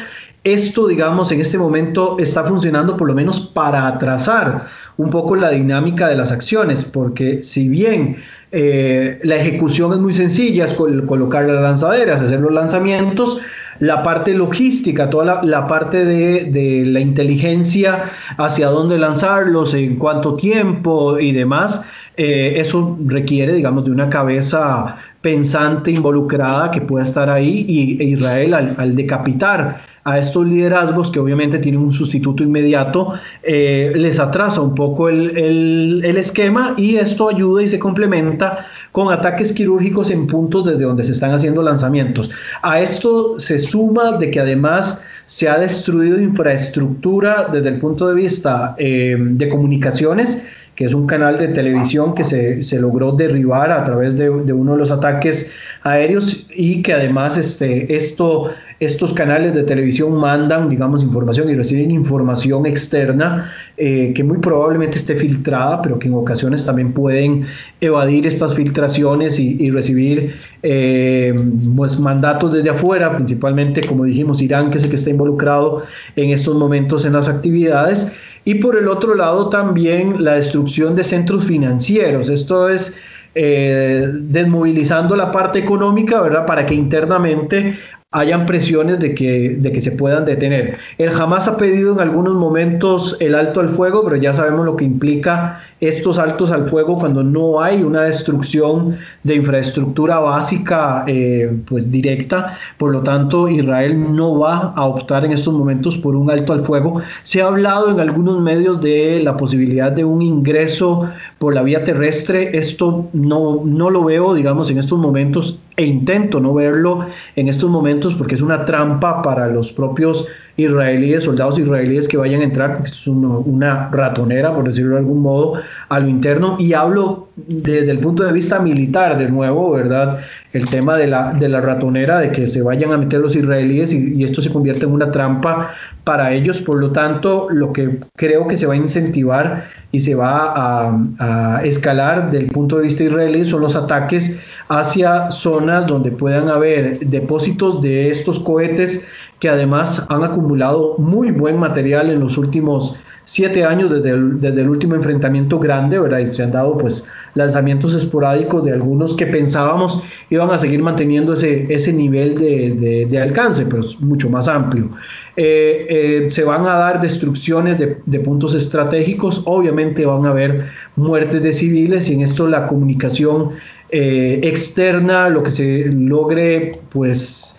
esto, 0.45 0.87
digamos, 0.87 1.33
en 1.33 1.41
este 1.41 1.59
momento 1.59 2.17
está 2.19 2.45
funcionando 2.45 2.97
por 2.97 3.09
lo 3.09 3.15
menos 3.15 3.41
para 3.41 3.87
atrasar 3.87 4.67
un 4.97 5.11
poco 5.11 5.37
la 5.37 5.51
dinámica 5.51 6.09
de 6.09 6.17
las 6.17 6.33
acciones, 6.33 6.85
porque 6.85 7.43
si 7.43 7.69
bien 7.69 8.17
eh, 8.51 9.21
la 9.23 9.37
ejecución 9.37 9.93
es 9.93 9.99
muy 9.99 10.13
sencilla, 10.13 10.65
es 10.65 10.75
colocar 10.75 11.47
las 11.47 11.63
lanzaderas, 11.63 12.23
hacer 12.23 12.41
los 12.41 12.53
lanzamientos, 12.53 13.41
la 13.81 14.03
parte 14.03 14.35
logística, 14.35 15.09
toda 15.11 15.43
la, 15.43 15.67
parte 15.67 16.05
de, 16.05 16.85
la 16.87 17.01
inteligencia 17.01 18.05
hacia 18.37 18.69
dónde 18.69 18.99
lanzarlos, 18.99 19.75
en 19.75 19.97
cuánto 19.97 20.35
tiempo 20.35 21.19
y 21.19 21.33
demás, 21.33 21.85
eh, 22.17 22.55
eso 22.57 22.99
requiere, 23.07 23.53
digamos, 23.53 23.85
de 23.85 23.91
una 23.91 24.09
cabeza 24.09 24.97
pensante, 25.21 25.91
involucrada, 25.91 26.71
que 26.71 26.81
pueda 26.81 27.05
estar 27.05 27.31
ahí 27.31 27.65
y 27.69 28.03
e 28.03 28.05
Israel 28.05 28.55
al 28.55 28.97
decapitar 28.97 29.88
a 30.09 30.19
estos 30.19 30.47
liderazgos 30.47 31.11
que 31.11 31.21
obviamente 31.21 31.59
tienen 31.59 31.83
un 31.83 31.93
sustituto 31.93 32.43
inmediato, 32.43 33.13
eh, 33.43 33.93
les 33.95 34.19
atrasa 34.19 34.63
un 34.63 34.75
poco 34.75 35.11
el, 35.11 36.03
esquema 36.17 36.75
y 36.77 36.97
esto 36.97 37.29
ayuda 37.29 37.63
y 37.63 37.69
se 37.69 37.79
complementa 37.79 38.67
con 38.91 39.13
ataques 39.13 39.53
quirúrgicos 39.53 40.11
en 40.11 40.27
puntos 40.27 40.65
desde 40.65 40.85
donde 40.85 41.05
se 41.05 41.13
están 41.13 41.33
haciendo 41.33 41.63
lanzamientos. 41.63 42.31
A 42.63 42.81
esto 42.81 43.39
se 43.39 43.59
suma 43.59 44.13
de 44.13 44.31
que 44.31 44.41
además 44.41 45.05
se 45.27 45.49
ha 45.49 45.59
destruido 45.59 46.19
infraestructura 46.19 47.49
desde 47.53 47.69
el 47.69 47.79
punto 47.79 48.09
de 48.09 48.15
vista 48.15 48.75
eh, 48.79 49.17
de 49.19 49.49
comunicaciones 49.49 50.43
que 50.79 50.85
es 50.85 50.95
un 50.95 51.09
canal 51.09 51.37
de 51.39 51.49
televisión 51.49 52.15
que 52.15 52.23
se, 52.23 52.79
logró 52.79 53.11
derribar 53.11 53.73
a 53.73 53.83
través 53.83 54.17
de, 54.17 54.31
uno 54.31 54.75
de 54.75 54.79
los 54.79 54.93
ataques 54.93 55.53
aéreos 55.83 56.47
y 56.55 56.83
que 56.83 56.93
además 56.93 57.37
este, 57.37 57.97
esto, 57.97 58.53
estos 58.81 59.13
canales 59.13 59.55
de 59.55 59.65
televisión 59.65 60.15
mandan, 60.17 60.69
digamos, 60.69 61.03
información 61.03 61.51
y 61.51 61.55
reciben 61.55 61.91
información 61.91 62.65
externa 62.65 63.53
eh, 63.77 64.13
que 64.15 64.23
muy 64.23 64.39
probablemente 64.39 64.99
esté 64.99 65.17
filtrada, 65.17 65.83
pero 65.83 65.99
que 65.99 66.07
en 66.07 66.15
ocasiones 66.15 66.65
también 66.65 66.93
pueden 66.93 67.45
evadir 67.81 68.27
estas 68.27 68.55
filtraciones 68.55 69.39
y, 69.41 69.71
recibir 69.71 70.37
eh, 70.63 71.35
pues, 71.77 71.99
mandatos 71.99 72.53
desde 72.53 72.71
afuera, 72.71 73.15
principalmente, 73.15 73.81
como 73.83 74.05
dijimos, 74.05 74.41
Irán, 74.41 74.71
que 74.71 74.79
es 74.79 74.85
el 74.85 74.91
que 74.91 74.97
está 74.97 75.11
involucrado 75.11 75.83
en 76.15 76.31
estos 76.31 76.55
momentos 76.57 77.05
en 77.05 77.15
las 77.15 77.29
actividades 77.29 78.13
y 78.45 78.55
por 78.55 78.77
el 78.77 78.89
otro 78.89 79.15
lado 79.15 79.49
también 79.49 80.25
la 80.25 80.35
destrucción 80.35 80.95
de 80.95 81.05
centros 81.05 81.47
financieros. 81.47 82.31
Esto 82.31 82.69
es 82.69 82.97
eh, 83.35 84.07
desmovilizando 84.11 85.15
la 85.15 85.31
parte 85.31 85.59
económica, 85.59 86.21
¿verdad? 86.21 86.47
Para 86.47 86.65
que 86.65 86.75
internamente 86.75 87.77
hayan 88.11 88.47
presiones 88.47 88.99
de 89.01 89.15
que, 89.15 89.57
de 89.59 89.73
que 89.73 89.81
se 89.81 89.93
puedan 89.93 90.25
detener. 90.25 90.79
El 90.97 91.11
Hamas 91.11 91.47
ha 91.47 91.59
pedido 91.59 91.93
en 91.93 92.01
algunos 92.01 92.35
momentos 92.35 93.17
el 93.21 93.35
alto 93.35 93.61
al 93.61 93.69
fuego, 93.69 94.03
pero 94.05 94.17
ya 94.17 94.33
sabemos 94.33 94.65
lo 94.65 94.77
que 94.77 94.85
implica 94.85 95.63
estos 95.81 96.19
altos 96.19 96.51
al 96.51 96.69
fuego 96.69 96.97
cuando 96.97 97.23
no 97.23 97.61
hay 97.61 97.83
una 97.83 98.03
destrucción 98.03 98.97
de 99.23 99.37
infraestructura 99.37 100.19
básica 100.19 101.05
eh, 101.07 101.57
pues 101.69 101.91
directa. 101.91 102.59
Por 102.79 102.91
lo 102.91 103.03
tanto, 103.03 103.49
Israel 103.49 104.15
no 104.17 104.39
va 104.39 104.73
a 104.75 104.85
optar 104.85 105.25
en 105.25 105.33
estos 105.33 105.55
momentos 105.55 105.97
por 105.97 106.17
un 106.17 106.31
alto 106.31 106.53
al 106.53 106.65
fuego. 106.65 107.01
Se 107.23 107.43
ha 107.43 107.47
hablado 107.47 107.91
en 107.91 108.01
algunos 108.01 108.41
medios 108.41 108.81
de 108.81 109.21
la 109.23 109.37
posibilidad 109.37 109.93
de 109.93 110.05
un 110.05 110.23
ingreso 110.23 111.09
por 111.39 111.55
la 111.55 111.63
vía 111.63 111.85
terrestre. 111.85 112.57
Esto 112.57 113.09
no, 113.13 113.63
no 113.65 113.91
lo 113.91 114.05
veo, 114.05 114.35
digamos, 114.35 114.71
en 114.71 114.79
estos 114.79 114.99
momentos 114.99 115.59
e 115.77 115.85
intento 115.85 116.41
no 116.41 116.53
verlo 116.55 117.07
en 117.37 117.47
estos 117.47 117.71
momentos 117.71 118.15
porque 118.17 118.35
es 118.35 118.43
una 118.43 118.65
trampa 118.65 119.23
para 119.23 119.47
los 119.47 119.71
propios 119.73 120.27
israelíes, 120.57 121.23
soldados 121.23 121.57
israelíes 121.57 122.09
que 122.09 122.17
vayan 122.17 122.41
a 122.41 122.45
entrar, 122.45 122.75
porque 122.75 122.91
es 122.91 123.07
una 123.07 123.89
ratonera, 123.91 124.53
por 124.53 124.65
decirlo 124.65 124.95
de 124.95 125.01
algún 125.01 125.23
modo, 125.23 125.55
a 125.89 126.01
lo 126.01 126.09
interno. 126.09 126.57
Y 126.59 126.73
hablo 126.73 127.29
desde 127.37 127.91
el 127.91 127.99
punto 127.99 128.25
de 128.25 128.33
vista 128.33 128.59
militar, 128.59 129.17
de 129.17 129.29
nuevo, 129.29 129.71
¿verdad? 129.73 130.21
El 130.53 130.69
tema 130.69 130.97
de 130.97 131.07
la, 131.07 131.33
de 131.35 131.49
la 131.49 131.61
ratonera, 131.61 132.21
de 132.21 132.33
que 132.33 132.47
se 132.47 132.63
vayan 132.63 132.93
a 132.93 132.99
meter 132.99 133.21
los 133.21 133.37
israelíes 133.37 133.93
y, 133.93 134.25
esto 134.25 134.43
se 134.43 134.51
convierte 134.51 134.85
en 134.85 134.93
una 134.93 135.11
trampa 135.11 135.71
para 136.05 136.33
ellos. 136.33 136.61
Por 136.61 136.79
lo 136.79 136.91
tanto, 136.91 137.49
lo 137.51 137.73
que 137.73 137.99
creo 138.17 138.47
que 138.49 138.57
se 138.57 138.67
va 138.67 138.75
a 138.75 138.77
incentivar 138.77 139.69
y 139.93 140.01
se 140.01 140.15
va 140.15 140.53
a, 140.55 140.99
a 141.19 141.65
escalar 141.65 142.31
del 142.31 142.47
punto 142.49 142.77
de 142.77 142.83
vista 142.83 143.05
israelí 143.05 143.45
son 143.45 143.63
los 143.63 143.75
ataques 143.75 144.39
hacia 144.69 145.31
zonas 145.31 145.87
donde 145.87 146.11
puedan 146.11 146.51
haber 146.51 146.99
depósitos 146.99 147.81
de 147.81 148.11
estos 148.11 148.39
cohetes 148.39 149.09
que 149.41 149.49
además 149.49 150.07
han 150.11 150.25
acumulado 150.25 150.97
muy 150.99 151.31
buen 151.31 151.59
material 151.59 152.11
en 152.11 152.21
los 152.21 152.37
últimos 152.37 152.99
siete 153.29 153.63
años 153.63 153.91
desde 153.91 154.09
el, 154.09 154.41
desde 154.41 154.63
el 154.63 154.71
último 154.71 154.95
enfrentamiento 154.95 155.59
grande, 155.59 155.99
¿verdad? 155.99 156.21
Y 156.21 156.27
se 156.29 156.43
han 156.43 156.51
dado 156.51 156.79
pues 156.79 157.07
lanzamientos 157.35 157.93
esporádicos 157.93 158.65
de 158.65 158.73
algunos 158.73 159.15
que 159.15 159.27
pensábamos 159.27 160.03
iban 160.31 160.51
a 160.51 160.59
seguir 160.59 160.83
manteniendo 160.83 161.35
ese, 161.35 161.67
ese 161.69 161.93
nivel 161.93 162.37
de, 162.37 163.07
de, 163.07 163.21
alcance, 163.21 163.67
pero 163.67 163.81
es 163.81 164.01
mucho 164.01 164.31
más 164.31 164.49
amplio. 164.49 164.89
Eh, 165.37 165.87
eh, 165.91 166.31
se 166.31 166.43
van 166.43 166.63
a 166.63 166.77
dar 166.77 167.03
destrucciones 167.03 167.77
de, 167.79 168.19
puntos 168.21 168.55
estratégicos, 168.55 169.43
obviamente 169.45 170.07
van 170.07 170.25
a 170.25 170.31
haber 170.31 170.65
muertes 170.97 171.43
de 171.43 171.53
civiles 171.53 172.09
y 172.09 172.15
en 172.15 172.23
esto 172.23 172.47
la 172.47 172.67
comunicación 172.67 173.51
eh, 173.91 174.41
externa, 174.43 175.29
lo 175.29 175.43
que 175.43 175.51
se 175.51 175.85
logre 175.93 176.81
pues 176.89 177.58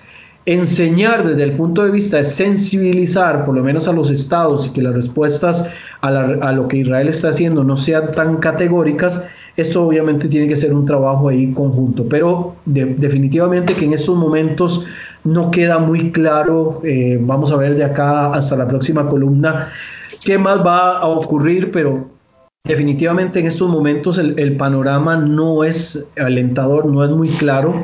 enseñar 0.53 1.27
desde 1.27 1.43
el 1.43 1.51
punto 1.51 1.83
de 1.83 1.91
vista 1.91 2.17
de 2.17 2.25
sensibilizar 2.25 3.45
por 3.45 3.53
lo 3.53 3.63
menos 3.63 3.87
a 3.87 3.93
los 3.93 4.09
estados 4.09 4.65
y 4.65 4.71
que 4.71 4.81
las 4.81 4.95
respuestas 4.95 5.69
a, 6.01 6.51
lo 6.53 6.67
que 6.67 6.77
Israel 6.77 7.07
está 7.07 7.29
haciendo 7.29 7.63
no 7.63 7.77
sean 7.77 8.11
tan 8.11 8.37
categóricas, 8.37 9.23
esto 9.57 9.85
obviamente 9.85 10.27
tiene 10.27 10.47
que 10.47 10.55
ser 10.55 10.73
un 10.73 10.87
trabajo 10.87 11.29
ahí 11.29 11.51
conjunto, 11.53 12.03
pero 12.09 12.55
definitivamente 12.65 13.75
que 13.75 13.85
en 13.85 13.93
estos 13.93 14.17
momentos 14.17 14.85
no 15.23 15.51
queda 15.51 15.77
muy 15.77 16.11
claro, 16.11 16.81
eh, 16.83 17.19
vamos 17.21 17.51
a 17.51 17.57
ver 17.57 17.75
de 17.75 17.83
acá 17.83 18.33
hasta 18.33 18.55
la 18.55 18.67
próxima 18.67 19.07
columna, 19.07 19.67
qué 20.25 20.39
más 20.39 20.65
va 20.65 20.97
a 20.97 21.05
ocurrir, 21.05 21.69
pero 21.71 22.07
definitivamente 22.63 23.39
en 23.39 23.45
estos 23.45 23.69
momentos 23.69 24.17
el, 24.17 24.39
el 24.39 24.57
panorama 24.57 25.17
no 25.17 25.63
es 25.63 26.09
alentador, 26.17 26.87
no 26.87 27.03
es 27.03 27.11
muy 27.11 27.27
claro 27.27 27.83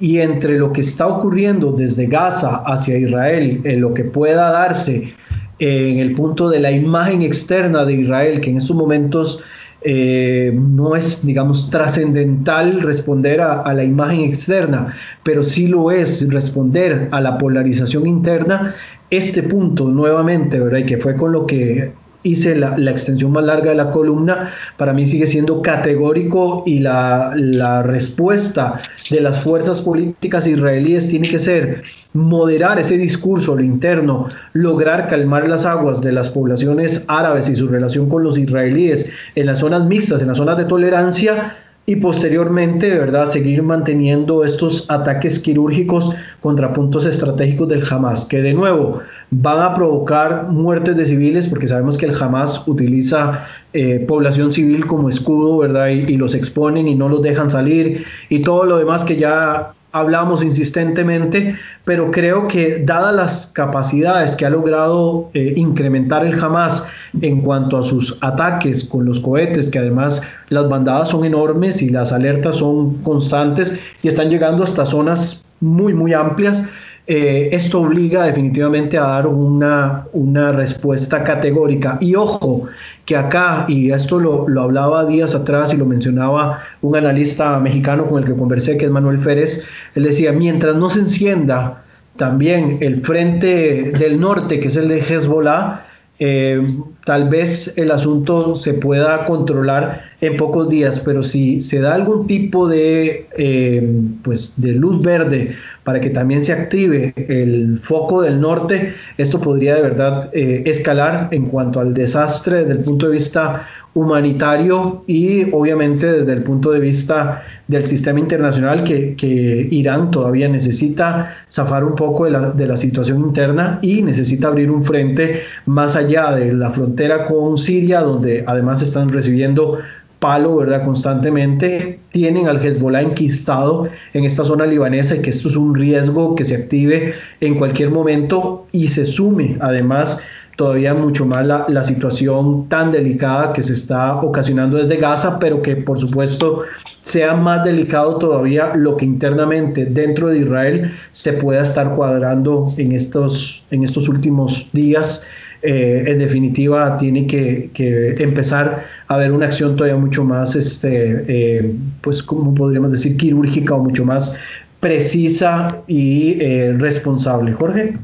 y 0.00 0.18
entre 0.18 0.58
lo 0.58 0.72
que 0.72 0.80
está 0.80 1.06
ocurriendo 1.06 1.72
desde 1.72 2.06
Gaza 2.06 2.62
hacia 2.66 2.98
Israel, 2.98 3.60
en 3.64 3.80
lo 3.80 3.94
que 3.94 4.04
pueda 4.04 4.50
darse 4.50 5.14
en 5.58 5.98
el 5.98 6.14
punto 6.14 6.48
de 6.50 6.60
la 6.60 6.72
imagen 6.72 7.22
externa 7.22 7.84
de 7.84 7.94
Israel, 7.94 8.40
que 8.40 8.50
en 8.50 8.58
estos 8.58 8.76
momentos 8.76 9.42
eh, 9.86 10.50
no 10.54 10.96
es, 10.96 11.24
digamos, 11.24 11.68
trascendental 11.68 12.80
responder 12.80 13.40
a, 13.40 13.72
la 13.72 13.84
imagen 13.84 14.20
externa, 14.20 14.94
pero 15.22 15.44
sí 15.44 15.68
lo 15.68 15.90
es 15.90 16.26
responder 16.30 17.08
a 17.10 17.20
la 17.20 17.36
polarización 17.36 18.06
interna, 18.06 18.74
este 19.10 19.42
punto 19.42 19.86
nuevamente, 19.86 20.58
¿verdad? 20.58 20.78
Y 20.78 20.86
que 20.86 20.96
fue 20.96 21.16
con 21.16 21.32
lo 21.32 21.46
que 21.46 21.92
hice 22.24 22.56
la, 22.56 22.74
extensión 22.90 23.30
más 23.30 23.44
larga 23.44 23.70
de 23.70 23.76
la 23.76 23.92
columna, 23.92 24.50
para 24.76 24.92
mí 24.92 25.06
sigue 25.06 25.26
siendo 25.26 25.62
categórico 25.62 26.64
y 26.66 26.80
la, 26.80 27.32
la 27.36 27.82
respuesta 27.82 28.80
de 29.10 29.20
las 29.20 29.40
fuerzas 29.40 29.80
políticas 29.80 30.46
israelíes 30.46 31.08
tiene 31.08 31.28
que 31.28 31.38
ser 31.38 31.82
moderar 32.14 32.78
ese 32.78 32.96
discurso, 32.96 33.54
lo 33.54 33.62
interno, 33.62 34.28
lograr 34.52 35.08
calmar 35.08 35.48
las 35.48 35.64
aguas 35.64 36.00
de 36.00 36.12
las 36.12 36.30
poblaciones 36.30 37.04
árabes 37.08 37.48
y 37.48 37.56
su 37.56 37.68
relación 37.68 38.08
con 38.08 38.22
los 38.22 38.38
israelíes 38.38 39.10
en 39.34 39.46
las 39.46 39.58
zonas 39.58 39.84
mixtas, 39.84 40.22
en 40.22 40.28
las 40.28 40.38
zonas 40.38 40.56
de 40.56 40.64
tolerancia, 40.64 41.56
y 41.86 41.96
posteriormente, 41.96 42.96
¿verdad?, 42.96 43.26
seguir 43.26 43.62
manteniendo 43.62 44.42
estos 44.44 44.86
ataques 44.88 45.38
quirúrgicos 45.38 46.10
contra 46.40 46.72
puntos 46.72 47.04
estratégicos 47.04 47.68
del 47.68 47.84
Hamas, 47.90 48.24
que 48.24 48.40
de 48.40 48.54
nuevo 48.54 49.00
van 49.30 49.60
a 49.60 49.74
provocar 49.74 50.48
muertes 50.48 50.96
de 50.96 51.04
civiles, 51.04 51.46
porque 51.46 51.66
sabemos 51.66 51.98
que 51.98 52.06
el 52.06 52.14
Hamas 52.14 52.66
utiliza 52.66 53.46
eh, 53.74 54.02
población 54.08 54.50
civil 54.52 54.86
como 54.86 55.10
escudo, 55.10 55.58
¿verdad?, 55.58 55.88
y, 55.88 56.12
y 56.12 56.16
los 56.16 56.34
exponen 56.34 56.86
y 56.86 56.94
no 56.94 57.08
los 57.08 57.20
dejan 57.20 57.50
salir, 57.50 58.04
y 58.30 58.40
todo 58.40 58.64
lo 58.64 58.78
demás 58.78 59.04
que 59.04 59.16
ya 59.16 59.74
hablamos 59.94 60.42
insistentemente, 60.42 61.56
pero 61.84 62.10
creo 62.10 62.48
que 62.48 62.82
dadas 62.84 63.14
las 63.14 63.46
capacidades 63.46 64.34
que 64.34 64.44
ha 64.44 64.50
logrado 64.50 65.30
eh, 65.34 65.54
incrementar 65.56 66.26
el 66.26 66.34
Hamas 66.42 66.84
en 67.22 67.40
cuanto 67.42 67.78
a 67.78 67.82
sus 67.84 68.18
ataques 68.20 68.84
con 68.84 69.04
los 69.04 69.20
cohetes, 69.20 69.70
que 69.70 69.78
además 69.78 70.20
las 70.48 70.68
bandadas 70.68 71.10
son 71.10 71.24
enormes 71.24 71.80
y 71.80 71.90
las 71.90 72.12
alertas 72.12 72.56
son 72.56 72.94
constantes 73.04 73.78
y 74.02 74.08
están 74.08 74.30
llegando 74.30 74.64
hasta 74.64 74.84
zonas 74.84 75.44
muy, 75.60 75.94
muy 75.94 76.12
amplias, 76.12 76.64
eh, 77.06 77.50
esto 77.52 77.82
obliga 77.82 78.24
definitivamente 78.24 78.96
a 78.96 79.02
dar 79.02 79.26
una, 79.26 80.06
una, 80.12 80.52
respuesta 80.52 81.22
categórica. 81.22 81.98
Y 82.00 82.14
ojo, 82.14 82.66
que 83.04 83.16
acá, 83.16 83.66
y 83.68 83.90
esto 83.90 84.18
lo, 84.18 84.48
lo, 84.48 84.62
hablaba 84.62 85.04
días 85.04 85.34
atrás 85.34 85.74
y 85.74 85.76
lo 85.76 85.84
mencionaba 85.84 86.62
un 86.80 86.96
analista 86.96 87.58
mexicano 87.60 88.06
con 88.06 88.22
el 88.22 88.28
que 88.28 88.34
conversé, 88.34 88.78
que 88.78 88.86
es 88.86 88.90
Manuel 88.90 89.18
Férez, 89.18 89.66
él 89.94 90.04
decía, 90.04 90.32
mientras 90.32 90.76
no 90.76 90.88
se 90.88 91.00
encienda 91.00 91.84
también 92.16 92.78
el 92.80 93.02
frente 93.02 93.92
del 93.98 94.18
norte, 94.18 94.60
que 94.60 94.68
es 94.68 94.76
el 94.76 94.88
de 94.88 95.00
Hezbollah, 95.00 95.84
eh, 96.20 96.62
tal 97.04 97.28
vez 97.28 97.76
el 97.76 97.90
asunto 97.90 98.56
se 98.56 98.74
pueda 98.74 99.24
controlar 99.24 100.02
en 100.20 100.36
pocos 100.36 100.68
días, 100.68 101.00
pero 101.00 101.22
si 101.22 101.60
se 101.60 101.80
da 101.80 101.94
algún 101.94 102.26
tipo 102.26 102.68
de, 102.68 103.26
eh, 103.36 104.00
pues 104.22 104.54
de 104.56 104.72
luz 104.72 105.02
verde 105.02 105.56
para 105.82 106.00
que 106.00 106.10
también 106.10 106.44
se 106.44 106.52
active 106.52 107.12
el 107.16 107.80
foco 107.80 108.22
del 108.22 108.40
norte, 108.40 108.94
esto 109.18 109.40
podría 109.40 109.74
de 109.74 109.82
verdad 109.82 110.30
eh, 110.32 110.62
escalar 110.66 111.28
en 111.32 111.46
cuanto 111.46 111.80
al 111.80 111.92
desastre 111.94 112.60
desde 112.60 112.72
el 112.72 112.80
punto 112.80 113.06
de 113.06 113.12
vista 113.12 113.66
humanitario 113.94 115.04
y 115.06 115.50
obviamente 115.52 116.10
desde 116.10 116.32
el 116.32 116.42
punto 116.42 116.72
de 116.72 116.80
vista 116.80 117.44
del 117.68 117.86
sistema 117.86 118.18
internacional 118.18 118.84
que, 118.84 119.68
Irán 119.70 120.10
todavía 120.10 120.48
necesita 120.48 121.36
zafar 121.50 121.84
un 121.84 121.94
poco 121.94 122.24
de 122.24 122.32
la, 122.32 122.50
de 122.50 122.66
la, 122.66 122.76
situación 122.76 123.20
interna 123.20 123.78
y 123.82 124.02
necesita 124.02 124.48
abrir 124.48 124.70
un 124.70 124.84
frente 124.84 125.42
más 125.66 125.96
allá 125.96 126.32
de 126.32 126.52
la 126.52 126.70
frontera 126.70 127.26
con 127.26 127.56
Siria, 127.56 128.00
donde 128.00 128.44
además 128.46 128.82
están 128.82 129.10
recibiendo 129.10 129.78
palo, 130.24 130.56
¿verdad? 130.56 130.84
Constantemente 130.86 132.00
tienen 132.10 132.48
al 132.48 132.64
Hezbollah 132.64 133.02
enquistado 133.02 133.88
en 134.14 134.24
esta 134.24 134.42
zona 134.42 134.64
libanesa 134.64 135.16
y 135.16 135.20
que 135.20 135.28
esto 135.28 135.48
es 135.48 135.56
un 135.56 135.74
riesgo 135.74 136.34
que 136.34 136.46
se 136.46 136.54
active 136.54 137.12
en 137.42 137.58
cualquier 137.58 137.90
momento 137.90 138.66
y 138.72 138.88
se 138.88 139.04
sume 139.04 139.58
además 139.60 140.22
todavía 140.56 140.94
mucho 140.94 141.26
más 141.26 141.44
la, 141.44 141.64
la, 141.68 141.84
situación 141.84 142.68
tan 142.68 142.92
delicada 142.92 143.52
que 143.52 143.62
se 143.62 143.72
está 143.72 144.16
ocasionando 144.16 144.76
desde 144.76 144.96
Gaza, 144.96 145.38
pero 145.38 145.60
que 145.62 145.76
por 145.76 145.98
supuesto 145.98 146.62
sea 147.02 147.34
más 147.34 147.64
delicado 147.64 148.16
todavía 148.18 148.74
lo 148.74 148.96
que 148.96 149.04
internamente 149.04 149.84
dentro 149.84 150.28
de 150.28 150.38
Israel 150.38 150.92
se 151.12 151.34
pueda 151.34 151.62
estar 151.62 151.94
cuadrando 151.94 152.72
en 152.78 152.92
estos, 152.92 153.62
en 153.70 153.84
estos 153.84 154.08
últimos 154.08 154.68
días. 154.72 155.26
Eh, 155.66 156.04
en 156.06 156.18
definitiva, 156.18 156.98
tiene 156.98 157.26
que, 157.26 157.70
que, 157.72 158.22
empezar 158.22 158.84
a 159.08 159.14
haber 159.14 159.32
una 159.32 159.46
acción 159.46 159.76
todavía 159.76 159.98
mucho 159.98 160.22
más, 160.22 160.56
este, 160.56 161.24
eh, 161.26 161.74
pues, 162.02 162.22
como 162.22 162.54
podríamos 162.54 162.92
decir, 162.92 163.16
quirúrgica 163.16 163.74
o 163.74 163.78
mucho 163.78 164.04
más 164.04 164.38
precisa 164.80 165.78
y 165.86 166.36
eh, 166.40 166.74
responsable. 166.78 167.54
Jorge. 167.54 167.96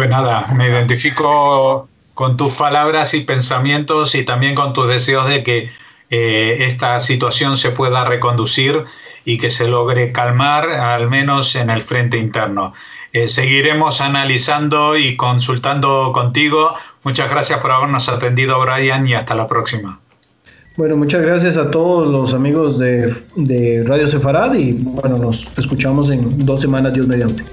Pues 0.00 0.08
nada, 0.08 0.46
me 0.56 0.66
identifico 0.66 1.86
con 2.14 2.38
tus 2.38 2.54
palabras 2.54 3.12
y 3.12 3.20
pensamientos 3.20 4.14
y 4.14 4.24
también 4.24 4.54
con 4.54 4.72
tus 4.72 4.88
deseos 4.88 5.28
de 5.28 5.42
que 5.42 5.68
eh, 6.08 6.56
esta 6.60 6.98
situación 7.00 7.58
se 7.58 7.70
pueda 7.70 8.06
reconducir 8.06 8.82
y 9.26 9.36
que 9.36 9.50
se 9.50 9.68
logre 9.68 10.10
calmar, 10.10 10.70
al 10.70 11.10
menos 11.10 11.54
en 11.54 11.68
el 11.68 11.82
frente 11.82 12.16
interno. 12.16 12.72
Eh, 13.12 13.28
seguiremos 13.28 14.00
analizando 14.00 14.96
y 14.96 15.18
consultando 15.18 16.12
contigo. 16.14 16.72
Muchas 17.02 17.30
gracias 17.30 17.60
por 17.60 17.70
habernos 17.70 18.08
atendido, 18.08 18.58
Brian, 18.58 19.06
y 19.06 19.12
hasta 19.12 19.34
la 19.34 19.46
próxima. 19.46 20.00
Bueno, 20.78 20.96
muchas 20.96 21.20
gracias 21.20 21.58
a 21.58 21.70
todos 21.70 22.08
los 22.08 22.32
amigos 22.32 22.78
de, 22.78 23.84
Radio 23.84 24.08
Sefarad 24.08 24.54
y 24.54 24.72
bueno, 24.72 25.18
nos 25.18 25.46
escuchamos 25.58 26.08
en 26.08 26.46
dos 26.46 26.62
semanas, 26.62 26.94
Dios 26.94 27.06
mediante. 27.06 27.44